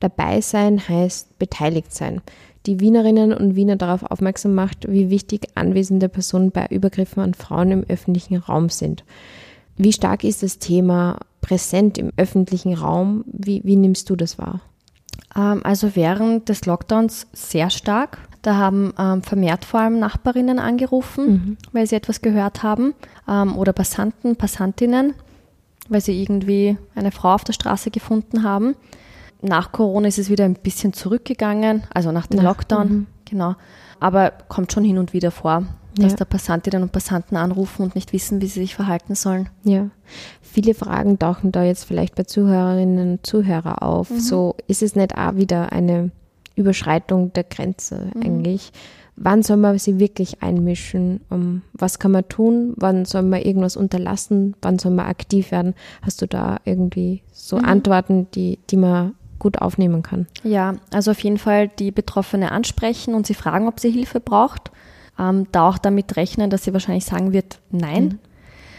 Dabei 0.00 0.40
sein 0.40 0.88
heißt 0.88 1.38
beteiligt 1.38 1.92
sein. 1.94 2.20
Die 2.66 2.80
Wienerinnen 2.80 3.32
und 3.32 3.56
Wiener 3.56 3.76
darauf 3.76 4.02
aufmerksam 4.10 4.54
macht, 4.54 4.90
wie 4.90 5.10
wichtig 5.10 5.48
anwesende 5.54 6.08
Personen 6.08 6.50
bei 6.50 6.66
Übergriffen 6.66 7.22
an 7.22 7.34
Frauen 7.34 7.70
im 7.70 7.84
öffentlichen 7.88 8.36
Raum 8.36 8.70
sind. 8.70 9.04
Wie 9.76 9.92
stark 9.92 10.24
ist 10.24 10.42
das 10.42 10.58
Thema 10.58 11.18
präsent 11.40 11.98
im 11.98 12.10
öffentlichen 12.16 12.74
Raum? 12.74 13.24
Wie, 13.26 13.62
wie 13.64 13.76
nimmst 13.76 14.08
du 14.08 14.16
das 14.16 14.38
wahr? 14.38 14.60
Ähm, 15.36 15.60
also 15.64 15.96
während 15.96 16.48
des 16.48 16.66
Lockdowns 16.66 17.26
sehr 17.32 17.70
stark. 17.70 18.18
Da 18.42 18.56
haben 18.56 18.92
ähm, 18.98 19.22
vermehrt 19.22 19.64
vor 19.64 19.80
allem 19.80 19.98
Nachbarinnen 19.98 20.58
angerufen, 20.58 21.56
weil 21.72 21.86
sie 21.86 21.96
etwas 21.96 22.20
gehört 22.20 22.62
haben. 22.62 22.94
Ähm, 23.28 23.56
oder 23.56 23.72
Passanten, 23.72 24.36
Passantinnen, 24.36 25.14
weil 25.88 26.02
sie 26.02 26.20
irgendwie 26.22 26.76
eine 26.94 27.10
Frau 27.10 27.34
auf 27.34 27.44
der 27.44 27.54
Straße 27.54 27.90
gefunden 27.90 28.42
haben. 28.42 28.76
Nach 29.40 29.72
Corona 29.72 30.08
ist 30.08 30.18
es 30.18 30.28
wieder 30.30 30.44
ein 30.44 30.54
bisschen 30.54 30.92
zurückgegangen, 30.92 31.84
also 31.92 32.12
nach 32.12 32.26
dem 32.26 32.38
Nach- 32.38 32.44
Lockdown, 32.44 33.06
genau. 33.24 33.56
Aber 34.00 34.32
kommt 34.48 34.72
schon 34.72 34.84
hin 34.84 34.98
und 34.98 35.12
wieder 35.14 35.30
vor, 35.30 35.64
dass 35.96 36.12
Ja. 36.12 36.18
da 36.18 36.24
Passantinnen 36.24 36.82
und 36.82 36.92
Passanten 36.92 37.36
anrufen 37.36 37.82
und 37.82 37.94
nicht 37.94 38.12
wissen, 38.12 38.40
wie 38.40 38.46
sie 38.46 38.60
sich 38.60 38.74
verhalten 38.74 39.14
sollen. 39.14 39.48
Ja, 39.64 39.88
viele 40.42 40.74
Fragen 40.74 41.18
tauchen 41.18 41.52
da 41.52 41.62
jetzt 41.64 41.84
vielleicht 41.84 42.14
bei 42.14 42.24
Zuhörerinnen 42.24 43.12
und 43.12 43.26
Zuhörern 43.26 43.76
auf. 43.76 44.08
So 44.18 44.56
ist 44.66 44.82
es 44.82 44.96
nicht 44.96 45.16
auch 45.16 45.36
wieder 45.36 45.72
eine 45.72 46.10
Überschreitung 46.56 47.32
der 47.32 47.44
Grenze 47.44 48.10
eigentlich. 48.22 48.72
Wann 49.16 49.42
soll 49.44 49.58
man 49.58 49.78
sie 49.78 50.00
wirklich 50.00 50.42
einmischen? 50.42 51.20
Um, 51.30 51.62
was 51.72 52.00
kann 52.00 52.10
man 52.10 52.28
tun? 52.28 52.74
Wann 52.76 53.04
soll 53.04 53.22
man 53.22 53.42
irgendwas 53.42 53.76
unterlassen? 53.76 54.56
Wann 54.60 54.78
soll 54.80 54.90
man 54.92 55.06
aktiv 55.06 55.52
werden? 55.52 55.74
Hast 56.02 56.20
du 56.20 56.26
da 56.26 56.56
irgendwie 56.64 57.22
so 57.32 57.56
Antworten, 57.58 58.26
die, 58.34 58.58
die 58.70 58.76
man 58.76 59.14
gut 59.38 59.60
aufnehmen 59.62 60.02
kann? 60.02 60.26
Ja, 60.42 60.74
also 60.92 61.12
auf 61.12 61.20
jeden 61.20 61.38
Fall 61.38 61.68
die 61.68 61.92
Betroffene 61.92 62.50
ansprechen 62.50 63.14
und 63.14 63.24
sie 63.26 63.34
fragen, 63.34 63.68
ob 63.68 63.78
sie 63.78 63.90
Hilfe 63.90 64.18
braucht. 64.18 64.72
Ähm, 65.18 65.46
da 65.52 65.68
auch 65.68 65.78
damit 65.78 66.16
rechnen, 66.16 66.50
dass 66.50 66.64
sie 66.64 66.72
wahrscheinlich 66.72 67.04
sagen 67.04 67.32
wird, 67.32 67.60
nein. 67.70 68.18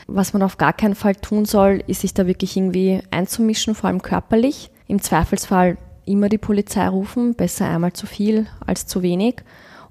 Was 0.08 0.34
man 0.34 0.44
auf 0.44 0.58
gar 0.58 0.74
keinen 0.74 0.96
Fall 0.96 1.16
tun 1.16 1.46
soll, 1.46 1.82
ist 1.88 2.02
sich 2.02 2.14
da 2.14 2.28
wirklich 2.28 2.56
irgendwie 2.58 3.02
einzumischen, 3.10 3.74
vor 3.74 3.88
allem 3.90 4.02
körperlich. 4.02 4.70
Im 4.88 5.02
Zweifelsfall 5.02 5.78
immer 6.06 6.30
die 6.30 6.38
Polizei 6.38 6.88
rufen, 6.88 7.34
besser 7.34 7.68
einmal 7.68 7.94
zu 7.94 8.06
viel 8.06 8.46
als 8.66 8.86
zu 8.86 9.02
wenig. 9.02 9.38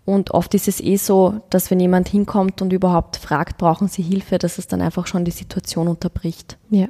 Und 0.05 0.31
oft 0.33 0.55
ist 0.55 0.69
es 0.69 0.81
eh 0.81 0.97
so, 0.97 1.41
dass 1.51 1.71
wenn 1.71 1.81
jemand 1.81 2.09
hinkommt 2.09 2.61
und 2.63 2.73
überhaupt 2.73 3.17
fragt, 3.17 3.57
brauchen 3.59 3.89
sie 3.89 4.03
Hilfe, 4.03 4.39
dass 4.39 4.59
es 4.59 4.69
dann 4.69 4.83
einfach 4.83 5.07
schon 5.07 5.25
die 5.25 5.31
Situation 5.33 5.89
unterbricht. 5.89 6.59
Ja. 6.71 6.87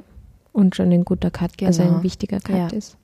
Und 0.51 0.75
schon 0.75 0.91
ein 0.91 1.05
guter 1.05 1.31
Cut, 1.31 1.51
also 1.63 1.81
Genau. 1.81 1.95
ein 1.97 2.03
wichtiger 2.03 2.39
Cut 2.41 2.71
Ja. 2.71 2.77
ist. 2.77 2.97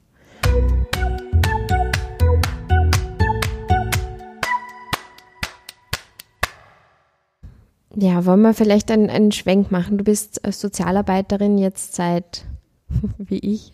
Ja, 7.96 8.26
wollen 8.26 8.42
wir 8.42 8.54
vielleicht 8.54 8.90
einen, 8.92 9.10
einen 9.10 9.32
Schwenk 9.32 9.72
machen? 9.72 9.98
Du 9.98 10.04
bist 10.04 10.46
äh, 10.46 10.52
Sozialarbeiterin 10.52 11.58
jetzt 11.58 11.96
seit, 11.96 12.46
wie 13.18 13.40
ich, 13.40 13.72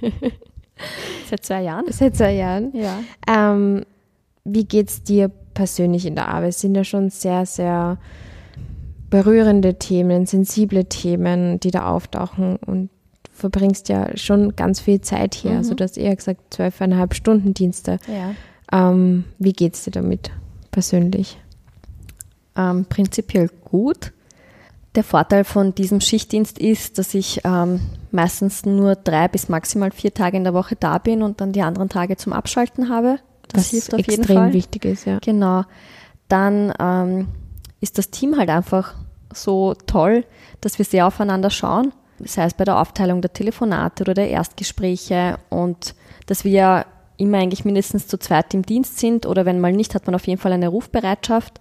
Seit 1.28 1.44
zwei 1.44 1.62
Jahren? 1.62 1.84
seit 1.90 2.16
zwei 2.16 2.34
Jahren. 2.34 2.72
Ja. 2.74 3.00
Ähm, 3.28 3.84
wie 4.44 4.64
geht's 4.64 5.02
dir 5.02 5.30
persönlich 5.54 6.06
in 6.06 6.14
der 6.14 6.28
Arbeit? 6.28 6.50
Es 6.50 6.60
sind 6.60 6.74
ja 6.74 6.84
schon 6.84 7.10
sehr, 7.10 7.46
sehr 7.46 7.98
berührende 9.10 9.74
Themen, 9.74 10.26
sensible 10.26 10.84
Themen, 10.84 11.60
die 11.60 11.70
da 11.70 11.88
auftauchen 11.90 12.56
und 12.56 12.90
verbringst 13.32 13.88
ja 13.88 14.16
schon 14.16 14.56
ganz 14.56 14.80
viel 14.80 15.00
Zeit 15.00 15.34
hier. 15.34 15.52
Also 15.52 15.74
du 15.74 15.84
hast 15.84 15.96
eher 15.96 16.14
gesagt 16.14 16.40
zwölfeinhalb 16.50 17.14
Stunden 17.14 17.54
Dienste. 17.54 17.98
Ja. 18.06 18.34
Ähm, 18.72 19.24
wie 19.38 19.52
geht's 19.52 19.84
dir 19.84 19.92
damit 19.92 20.30
persönlich? 20.70 21.38
Ähm, 22.58 22.84
prinzipiell 22.86 23.48
gut. 23.64 24.12
Der 24.94 25.04
Vorteil 25.04 25.44
von 25.44 25.74
diesem 25.74 26.00
Schichtdienst 26.00 26.58
ist, 26.58 26.98
dass 26.98 27.14
ich 27.14 27.42
ähm, 27.44 27.80
meistens 28.10 28.66
nur 28.66 28.96
drei 28.96 29.28
bis 29.28 29.48
maximal 29.48 29.92
vier 29.92 30.12
Tage 30.12 30.36
in 30.36 30.44
der 30.44 30.54
Woche 30.54 30.76
da 30.76 30.98
bin 30.98 31.22
und 31.22 31.40
dann 31.40 31.52
die 31.52 31.62
anderen 31.62 31.88
Tage 31.88 32.16
zum 32.16 32.32
Abschalten 32.32 32.88
habe. 32.88 33.20
Das 33.48 33.64
Was 33.64 33.70
hilft 33.70 33.94
auf 33.94 34.00
extrem 34.00 34.18
jeden 34.18 34.26
Fall. 34.26 34.52
wichtig 34.52 34.84
ist, 34.84 35.04
ja. 35.04 35.18
Genau. 35.20 35.64
Dann 36.28 36.72
ähm, 36.80 37.28
ist 37.80 37.96
das 37.96 38.10
Team 38.10 38.36
halt 38.36 38.50
einfach 38.50 38.94
so 39.32 39.74
toll, 39.86 40.24
dass 40.60 40.78
wir 40.78 40.84
sehr 40.84 41.06
aufeinander 41.06 41.50
schauen, 41.50 41.92
sei 42.24 42.44
es 42.44 42.54
bei 42.54 42.64
der 42.64 42.80
Aufteilung 42.80 43.22
der 43.22 43.32
Telefonate 43.32 44.02
oder 44.02 44.14
der 44.14 44.30
Erstgespräche 44.30 45.38
und 45.50 45.94
dass 46.26 46.44
wir 46.44 46.50
ja 46.50 46.86
immer 47.18 47.38
eigentlich 47.38 47.64
mindestens 47.64 48.06
zu 48.06 48.18
zweit 48.18 48.54
im 48.54 48.62
Dienst 48.62 48.98
sind 48.98 49.26
oder 49.26 49.44
wenn 49.44 49.60
mal 49.60 49.72
nicht, 49.72 49.94
hat 49.94 50.06
man 50.06 50.14
auf 50.14 50.26
jeden 50.26 50.40
Fall 50.40 50.52
eine 50.52 50.68
Rufbereitschaft 50.68 51.60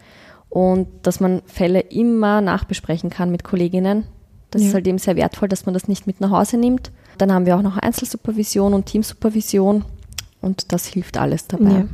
und 0.50 0.88
dass 1.04 1.20
man 1.20 1.42
Fälle 1.46 1.80
immer 1.82 2.42
nachbesprechen 2.42 3.10
kann 3.10 3.32
mit 3.32 3.44
Kolleginnen. 3.44 4.06
Das 4.52 4.62
Ja. 4.62 4.70
ist 4.70 4.74
halt 4.74 4.88
eben 4.88 4.98
sehr 4.98 5.16
wertvoll, 5.18 5.50
dass 5.50 5.66
man 5.66 5.74
das 5.74 5.88
nicht 5.88 6.08
mit 6.08 6.22
nach 6.22 6.32
Hause 6.32 6.58
nimmt. 6.58 6.92
Dann 7.18 7.34
haben 7.34 7.46
wir 7.46 7.58
auch 7.58 7.62
noch 7.62 7.78
Einzelsupervision 7.78 8.74
und 8.74 8.86
Teamsupervision 8.86 9.84
und 10.42 10.72
das 10.72 10.86
hilft 10.88 11.18
alles 11.18 11.48
dabei. 11.48 11.70
Ja. 11.72 11.86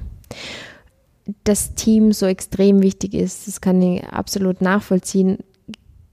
Das 1.46 1.74
Team 1.76 2.12
so 2.12 2.26
extrem 2.26 2.82
wichtig 2.82 3.14
ist, 3.14 3.48
das 3.48 3.62
kann 3.62 3.82
ich 3.82 4.04
absolut 4.08 4.62
nachvollziehen. 4.62 5.38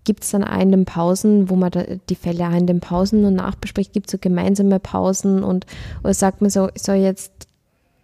Gibt 0.05 0.23
es 0.25 0.31
dann 0.31 0.43
in 0.45 0.71
den 0.71 0.85
Pausen, 0.85 1.51
wo 1.51 1.57
man 1.57 1.71
die 2.09 2.15
Fälle 2.15 2.49
auch 2.49 2.57
in 2.57 2.67
den 2.67 2.81
Pausen 2.81 3.25
und 3.25 3.35
nachbespricht, 3.35 3.93
gibt 3.93 4.07
es 4.07 4.13
so 4.13 4.19
gemeinsame 4.19 4.79
Pausen 4.81 5.43
und 5.43 5.67
oder 6.03 6.15
sagt 6.15 6.41
man 6.41 6.51
so, 6.51 6.69
so 6.77 6.93
jetzt 6.93 7.33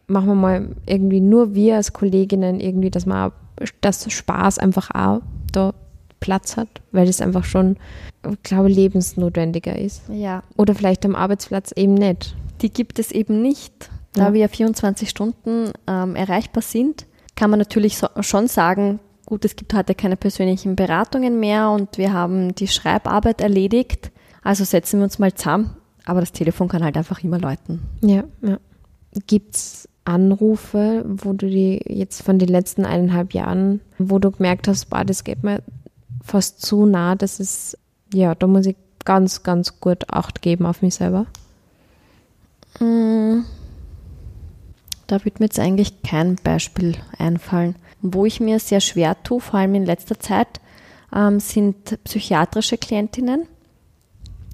machen 0.09 0.27
wir 0.29 0.35
mal 0.35 0.69
irgendwie 0.87 1.21
nur 1.21 1.55
wir 1.55 1.77
als 1.77 1.93
Kolleginnen 1.93 2.61
irgendwie, 2.61 2.91
dass 2.91 3.07
man 3.07 3.31
auch, 3.31 3.35
dass 3.81 4.11
Spaß 4.11 4.59
einfach 4.59 4.91
auch 4.95 5.23
da 5.53 5.75
Platz 6.21 6.57
hat, 6.57 6.69
weil 6.93 7.07
das 7.07 7.21
einfach 7.21 7.45
schon, 7.45 7.77
ich 8.31 8.43
glaube, 8.43 8.69
lebensnotwendiger 8.69 9.79
ist. 9.79 10.03
ja. 10.11 10.43
Oder 10.57 10.75
vielleicht 10.75 11.05
am 11.05 11.15
Arbeitsplatz 11.15 11.73
eben 11.73 11.95
nicht. 11.95 12.35
die 12.63 12.71
gibt 12.71 12.99
es 12.99 13.13
eben 13.13 13.43
nicht. 13.43 13.91
Da 14.15 14.29
Ja. 14.29 14.33
wir 14.33 14.49
24 14.49 15.11
Stunden 15.11 15.71
ähm, 15.87 16.17
erreichbar 16.17 16.63
sind, 16.63 17.07
kann 17.37 17.51
man 17.51 17.59
natürlich 17.59 17.99
so, 17.99 18.09
schon 18.21 18.49
sagen, 18.49 18.99
gut, 19.27 19.45
es 19.45 19.57
gibt 19.57 19.75
heute 19.75 19.95
keine 19.95 20.17
persönlichen 20.17 20.75
Beratungen 20.75 21.39
mehr 21.39 21.69
und 21.71 21.99
wir 21.99 22.15
haben 22.15 22.55
die 22.55 22.67
Schreibarbeit 22.69 23.43
erledigt. 23.43 24.11
Also 24.43 24.65
setzen 24.65 25.01
wir 25.01 25.05
uns 25.05 25.19
mal 25.19 25.35
zusammen. 25.35 25.77
Aber 26.07 26.21
das 26.21 26.33
Telefon 26.33 26.69
kann 26.69 26.83
halt 26.83 26.97
einfach 26.97 27.23
immer 27.25 27.39
läuten. 27.39 27.83
Ja, 28.01 28.25
ja. 28.41 28.59
Gibt 29.27 29.57
es 29.57 29.89
Anrufe, 30.07 31.05
wo 31.07 31.33
du 31.33 31.49
die 31.49 31.81
jetzt 31.87 32.23
von 32.23 32.39
den 32.39 32.49
letzten 32.49 32.85
eineinhalb 32.85 33.35
Jahren, 33.35 33.81
wo 33.99 34.19
du 34.19 34.31
gemerkt 34.31 34.69
hast, 34.69 34.87
boah, 34.87 35.05
das 35.05 35.25
geht 35.25 35.43
mir 35.43 35.63
fast 36.23 36.63
zu 36.63 36.87
nah, 36.87 37.15
das 37.15 37.41
ist, 37.41 37.79
ja, 38.13 38.35
da 38.35 38.47
muss 38.47 38.67
ich 38.67 38.77
ganz, 39.05 39.43
ganz 39.43 39.81
gut 39.81 40.11
Acht 40.11 40.43
geben 40.43 40.67
auf 40.67 40.83
mich 40.83 40.95
selber. 40.97 41.27
Da 45.07 45.25
wird 45.25 45.41
mir 45.41 45.47
jetzt 45.47 45.59
eigentlich 45.59 46.03
kein 46.03 46.37
Beispiel 46.37 46.97
einfallen. 47.19 47.77
Wo 48.03 48.27
ich 48.27 48.41
mir 48.41 48.59
sehr 48.59 48.81
schwer 48.81 49.23
tue, 49.23 49.41
vor 49.41 49.61
allem 49.61 49.75
in 49.75 49.87
letzter 49.87 50.21
Zeit, 50.21 50.61
ähm, 51.15 51.41
sind 51.41 52.03
psychiatrische 52.05 52.77
Klientinnen, 52.77 53.47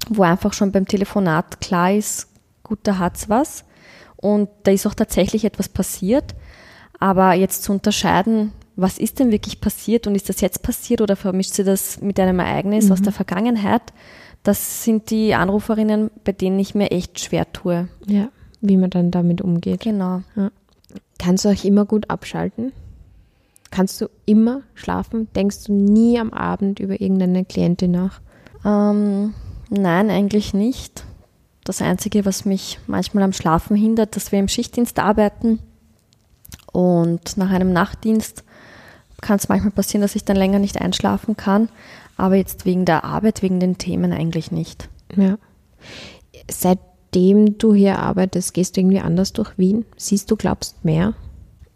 wo 0.09 0.23
einfach 0.23 0.53
schon 0.53 0.71
beim 0.71 0.87
Telefonat 0.87 1.59
klar 1.59 1.91
ist, 1.91 2.29
gut, 2.63 2.79
da 2.83 2.97
hat's 2.97 3.29
was. 3.29 3.65
Und 4.23 4.49
da 4.63 4.71
ist 4.71 4.87
auch 4.87 4.93
tatsächlich 4.93 5.43
etwas 5.43 5.67
passiert. 5.67 6.33
Aber 6.99 7.33
jetzt 7.33 7.63
zu 7.63 7.73
unterscheiden, 7.73 8.53
was 8.77 8.97
ist 8.97 9.19
denn 9.19 9.31
wirklich 9.31 9.59
passiert 9.59 10.07
und 10.07 10.15
ist 10.15 10.29
das 10.29 10.39
jetzt 10.39 10.63
passiert 10.63 11.01
oder 11.01 11.17
vermischt 11.17 11.53
sie 11.53 11.65
das 11.65 11.99
mit 12.01 12.19
einem 12.19 12.39
Ereignis 12.39 12.89
aus 12.89 13.01
der 13.01 13.11
Vergangenheit, 13.11 13.81
das 14.43 14.83
sind 14.83 15.09
die 15.09 15.35
Anruferinnen, 15.35 16.09
bei 16.23 16.31
denen 16.31 16.57
ich 16.59 16.73
mir 16.73 16.91
echt 16.91 17.19
schwer 17.19 17.51
tue. 17.51 17.89
Ja, 18.07 18.29
wie 18.61 18.77
man 18.77 18.89
dann 18.89 19.11
damit 19.11 19.41
umgeht. 19.41 19.81
Genau. 19.81 20.21
Kannst 21.19 21.43
du 21.45 21.49
euch 21.49 21.65
immer 21.65 21.85
gut 21.85 22.09
abschalten? 22.09 22.71
Kannst 23.71 23.99
du 23.99 24.07
immer 24.25 24.61
schlafen? 24.73 25.27
Denkst 25.35 25.65
du 25.65 25.73
nie 25.73 26.17
am 26.17 26.31
Abend 26.31 26.79
über 26.79 26.99
irgendeine 27.01 27.43
Klientin 27.43 27.91
nach? 27.91 28.21
Ähm, 28.65 29.33
nein, 29.69 30.09
eigentlich 30.09 30.53
nicht. 30.53 31.03
Das 31.63 31.81
Einzige, 31.81 32.25
was 32.25 32.45
mich 32.45 32.79
manchmal 32.87 33.23
am 33.23 33.33
Schlafen 33.33 33.75
hindert, 33.75 34.15
dass 34.15 34.31
wir 34.31 34.39
im 34.39 34.47
Schichtdienst 34.47 34.99
arbeiten 34.99 35.59
und 36.71 37.37
nach 37.37 37.51
einem 37.51 37.71
Nachtdienst 37.71 38.43
kann 39.21 39.37
es 39.37 39.47
manchmal 39.47 39.71
passieren, 39.71 40.01
dass 40.01 40.15
ich 40.15 40.25
dann 40.25 40.35
länger 40.35 40.59
nicht 40.59 40.81
einschlafen 40.81 41.37
kann, 41.37 41.69
aber 42.17 42.35
jetzt 42.35 42.65
wegen 42.65 42.83
der 42.83 43.05
Arbeit, 43.05 43.41
wegen 43.41 43.59
den 43.61 43.77
Themen 43.77 44.11
eigentlich 44.11 44.51
nicht. 44.51 44.89
Ja. 45.15 45.37
Seitdem 46.51 47.57
du 47.57 47.73
hier 47.73 47.99
arbeitest, 47.99 48.53
gehst 48.53 48.75
du 48.75 48.81
irgendwie 48.81 48.99
anders 48.99 49.31
durch 49.31 49.57
Wien? 49.57 49.85
Siehst 49.95 50.29
du, 50.29 50.35
glaubst 50.35 50.83
mehr? 50.83 51.13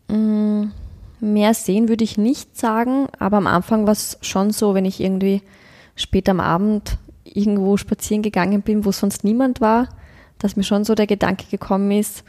Mm, 0.10 0.72
Mehr 1.20 1.54
sehen 1.54 1.90
würde 1.90 2.04
ich 2.04 2.18
nicht 2.18 2.58
sagen, 2.58 3.08
aber 3.18 3.38
am 3.38 3.48
Anfang 3.48 3.86
war 3.86 3.94
es 3.94 4.20
schon 4.22 4.52
so, 4.52 4.76
wenn 4.76 4.86
ich 4.86 5.02
irgendwie 5.02 5.42
spät 5.96 6.30
am 6.30 6.40
Abend 6.40 6.98
irgendwo 7.36 7.78
spazieren 7.78 8.22
gegangen 8.24 8.62
bin, 8.62 8.86
wo 8.86 8.92
sonst 8.92 9.24
niemand 9.24 9.62
war, 9.62 9.90
dass 10.40 10.56
mir 10.56 10.64
schon 10.64 10.84
so 10.84 10.96
der 10.96 11.08
Gedanke 11.08 11.46
gekommen 11.50 11.92
ist, 11.92 12.24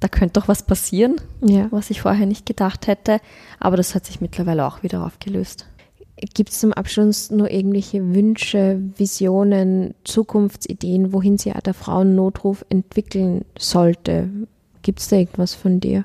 da 0.00 0.08
könnte 0.08 0.40
doch 0.40 0.48
was 0.48 0.62
passieren, 0.62 1.16
Ja. 1.40 1.68
was 1.70 1.90
ich 1.90 2.02
vorher 2.02 2.26
nicht 2.26 2.44
gedacht 2.46 2.86
hätte. 2.86 3.20
Aber 3.60 3.76
das 3.76 3.94
hat 3.94 4.04
sich 4.06 4.20
mittlerweile 4.20 4.66
auch 4.66 4.82
wieder 4.82 5.04
aufgelöst. 5.04 5.66
Gibt 6.34 6.50
es 6.50 6.60
zum 6.60 6.72
Abschluss 6.72 7.30
nur 7.30 7.50
irgendwelche 7.50 8.14
Wünsche, 8.14 8.80
Visionen, 8.96 9.94
Zukunftsideen, 10.04 11.12
wohin 11.12 11.36
sich 11.38 11.52
der 11.52 11.74
Frauennotruf 11.74 12.64
entwickeln 12.70 13.44
sollte? 13.58 14.28
Gibt 14.82 15.00
es 15.00 15.08
da 15.08 15.16
irgendwas 15.16 15.54
von 15.54 15.80
dir? 15.80 16.04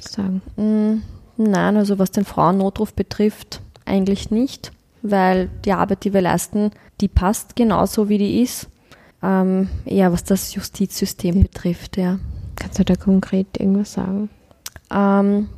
Sagen. 0.00 0.40
Mm, 0.56 1.02
Nein, 1.36 1.76
also 1.76 1.98
was 1.98 2.12
den 2.12 2.24
Frauennotruf 2.24 2.94
betrifft, 2.94 3.60
eigentlich 3.86 4.30
nicht, 4.30 4.70
weil 5.04 5.50
die 5.64 5.72
Arbeit, 5.72 6.04
die 6.04 6.14
wir 6.14 6.22
leisten, 6.22 6.70
die 7.00 7.08
passt 7.08 7.54
genauso, 7.54 8.08
wie 8.08 8.18
die 8.18 8.42
ist. 8.42 8.68
Ähm, 9.22 9.68
eher 9.84 10.12
was 10.12 10.24
das 10.24 10.54
Justizsystem 10.54 11.42
betrifft, 11.42 11.96
ja. 11.96 12.18
Kannst 12.56 12.78
du 12.78 12.84
da 12.84 12.96
konkret 12.96 13.58
irgendwas 13.58 13.92
sagen? 13.92 14.30
Ähm, 14.90 15.48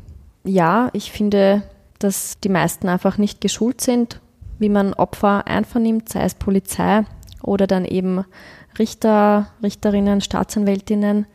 ja, 0.44 0.90
ich 0.92 1.12
finde, 1.12 1.62
dass 1.98 2.38
die 2.40 2.48
meisten 2.48 2.88
einfach 2.88 3.18
nicht 3.18 3.40
geschult 3.40 3.80
sind, 3.80 4.20
wie 4.58 4.68
man 4.68 4.94
Opfer 4.94 5.46
einvernimmt, 5.46 6.08
sei 6.08 6.24
es 6.24 6.34
Polizei 6.34 7.04
oder 7.42 7.66
dann 7.66 7.84
eben 7.84 8.24
Richter, 8.78 9.48
Richterinnen, 9.62 10.20
Staatsanwältinnen. 10.20 11.26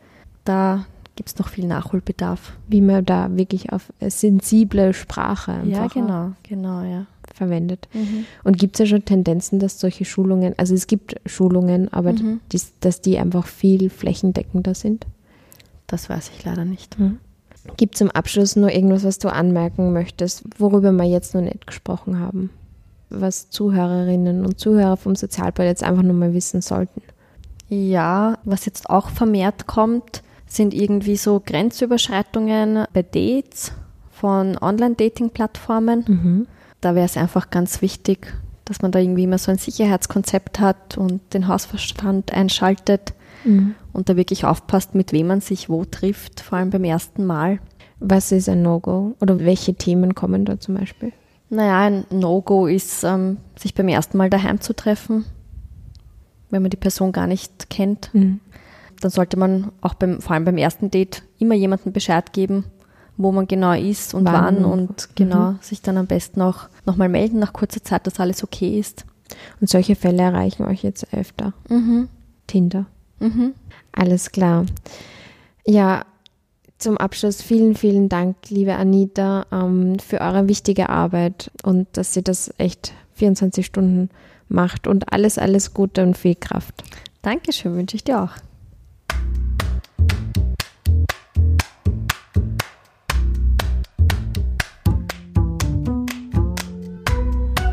Da 0.44 0.84
gibt 1.16 1.28
es 1.30 1.38
noch 1.38 1.48
viel 1.48 1.66
Nachholbedarf. 1.66 2.52
Wie 2.68 2.80
man 2.80 3.04
da 3.04 3.34
wirklich 3.36 3.72
auf 3.72 3.92
sensible 4.00 4.92
Sprache 4.92 5.60
Ja, 5.64 5.84
einfach 5.84 5.94
genau, 5.94 6.32
genau, 6.42 6.82
ja. 6.82 7.06
Verwendet. 7.34 7.88
Und 8.44 8.58
gibt 8.58 8.74
es 8.76 8.80
ja 8.80 8.86
schon 8.86 9.04
Tendenzen, 9.04 9.58
dass 9.58 9.80
solche 9.80 10.04
Schulungen, 10.04 10.54
also 10.58 10.74
es 10.74 10.86
gibt 10.86 11.16
Schulungen, 11.26 11.92
aber 11.92 12.12
Mhm. 12.12 12.40
dies, 12.52 12.72
dass 12.80 13.00
die 13.00 13.18
einfach 13.18 13.46
viel 13.46 13.90
flächendeckender 13.90 14.74
sind? 14.74 15.06
Das 15.86 16.08
weiß 16.08 16.30
ich 16.36 16.44
leider 16.44 16.64
nicht. 16.64 16.96
Gibt 17.76 17.96
zum 17.96 18.10
Abschluss 18.10 18.56
nur 18.56 18.72
irgendwas, 18.72 19.04
was 19.04 19.18
du 19.18 19.28
anmerken 19.32 19.92
möchtest, 19.92 20.42
worüber 20.58 20.90
wir 20.92 21.04
jetzt 21.04 21.34
noch 21.34 21.42
nicht 21.42 21.66
gesprochen 21.66 22.18
haben? 22.18 22.50
Was 23.10 23.50
Zuhörerinnen 23.50 24.44
und 24.44 24.58
Zuhörer 24.58 24.96
vom 24.96 25.14
Sozialpod 25.14 25.66
jetzt 25.66 25.84
einfach 25.84 26.02
nur 26.02 26.14
mal 26.14 26.32
wissen 26.34 26.62
sollten. 26.62 27.02
Ja, 27.68 28.38
was 28.44 28.64
jetzt 28.66 28.90
auch 28.90 29.10
vermehrt 29.10 29.66
kommt, 29.66 30.22
sind 30.46 30.74
irgendwie 30.74 31.16
so 31.16 31.40
Grenzüberschreitungen 31.44 32.84
bei 32.92 33.02
Dates 33.02 33.72
von 34.10 34.58
Online-Dating-Plattformen. 34.58 36.46
Da 36.82 36.94
wäre 36.94 37.06
es 37.06 37.16
einfach 37.16 37.48
ganz 37.48 37.80
wichtig, 37.80 38.34
dass 38.66 38.82
man 38.82 38.92
da 38.92 38.98
irgendwie 38.98 39.24
immer 39.24 39.38
so 39.38 39.50
ein 39.50 39.58
Sicherheitskonzept 39.58 40.60
hat 40.60 40.98
und 40.98 41.20
den 41.32 41.48
Hausverstand 41.48 42.32
einschaltet 42.32 43.14
und 43.92 44.08
da 44.08 44.16
wirklich 44.16 44.44
aufpasst, 44.44 44.94
mit 44.94 45.12
wem 45.12 45.28
man 45.28 45.40
sich 45.40 45.68
wo 45.68 45.84
trifft, 45.84 46.40
vor 46.40 46.58
allem 46.58 46.70
beim 46.70 46.84
ersten 46.84 47.24
Mal. 47.24 47.58
Was 47.98 48.30
ist 48.32 48.48
ein 48.48 48.62
No-Go? 48.62 49.16
Oder 49.20 49.38
welche 49.40 49.74
Themen 49.74 50.14
kommen 50.14 50.44
da 50.44 50.60
zum 50.60 50.74
Beispiel? 50.74 51.12
Naja, 51.50 51.80
ein 51.80 52.04
No-Go 52.10 52.66
ist, 52.66 53.04
ähm, 53.04 53.38
sich 53.56 53.74
beim 53.74 53.88
ersten 53.88 54.16
Mal 54.16 54.30
daheim 54.30 54.60
zu 54.60 54.74
treffen, 54.74 55.24
wenn 56.50 56.62
man 56.62 56.70
die 56.70 56.76
Person 56.76 57.12
gar 57.12 57.26
nicht 57.26 57.70
kennt. 57.70 58.10
Dann 59.00 59.10
sollte 59.10 59.36
man 59.36 59.70
auch 59.80 59.94
beim, 59.94 60.20
vor 60.20 60.32
allem 60.32 60.44
beim 60.44 60.56
ersten 60.58 60.90
Date 60.90 61.22
immer 61.38 61.54
jemandem 61.54 61.92
Bescheid 61.92 62.32
geben, 62.32 62.64
wo 63.16 63.30
man 63.32 63.46
genau 63.46 63.72
ist 63.72 64.14
und 64.14 64.24
Wann 64.24 64.56
wann, 64.56 64.64
und- 64.64 65.08
genau 65.14 65.54
sich 65.60 65.82
dann 65.82 65.96
am 65.98 66.06
besten 66.06 66.40
auch 66.42 66.68
nochmal 66.86 67.08
melden 67.08 67.38
nach 67.38 67.52
kurzer 67.52 67.82
Zeit, 67.82 68.06
dass 68.06 68.20
alles 68.20 68.42
okay 68.42 68.78
ist. 68.78 69.04
Und 69.60 69.68
solche 69.70 69.96
Fälle 69.96 70.22
erreichen 70.22 70.64
euch 70.64 70.82
jetzt 70.82 71.12
öfter. 71.14 71.52
Tinder. 72.46 72.86
Alles 73.92 74.30
klar. 74.32 74.66
Ja, 75.66 76.04
zum 76.78 76.98
Abschluss 76.98 77.40
vielen, 77.42 77.76
vielen 77.76 78.08
Dank, 78.08 78.36
liebe 78.48 78.74
Anita, 78.74 79.46
ähm, 79.52 79.98
für 80.00 80.20
eure 80.20 80.48
wichtige 80.48 80.88
Arbeit 80.88 81.50
und 81.62 81.86
dass 81.96 82.16
ihr 82.16 82.22
das 82.22 82.52
echt 82.58 82.92
24 83.14 83.64
Stunden 83.64 84.10
macht 84.48 84.86
und 84.88 85.12
alles, 85.12 85.38
alles 85.38 85.72
Gute 85.72 86.02
und 86.02 86.18
viel 86.18 86.34
Kraft. 86.34 86.82
Dankeschön, 87.22 87.76
wünsche 87.76 87.94
ich 87.96 88.02
dir 88.04 88.20
auch. 88.22 88.30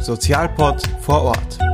Sozialpod 0.09 0.81
vor 1.01 1.21
Ort. 1.21 1.68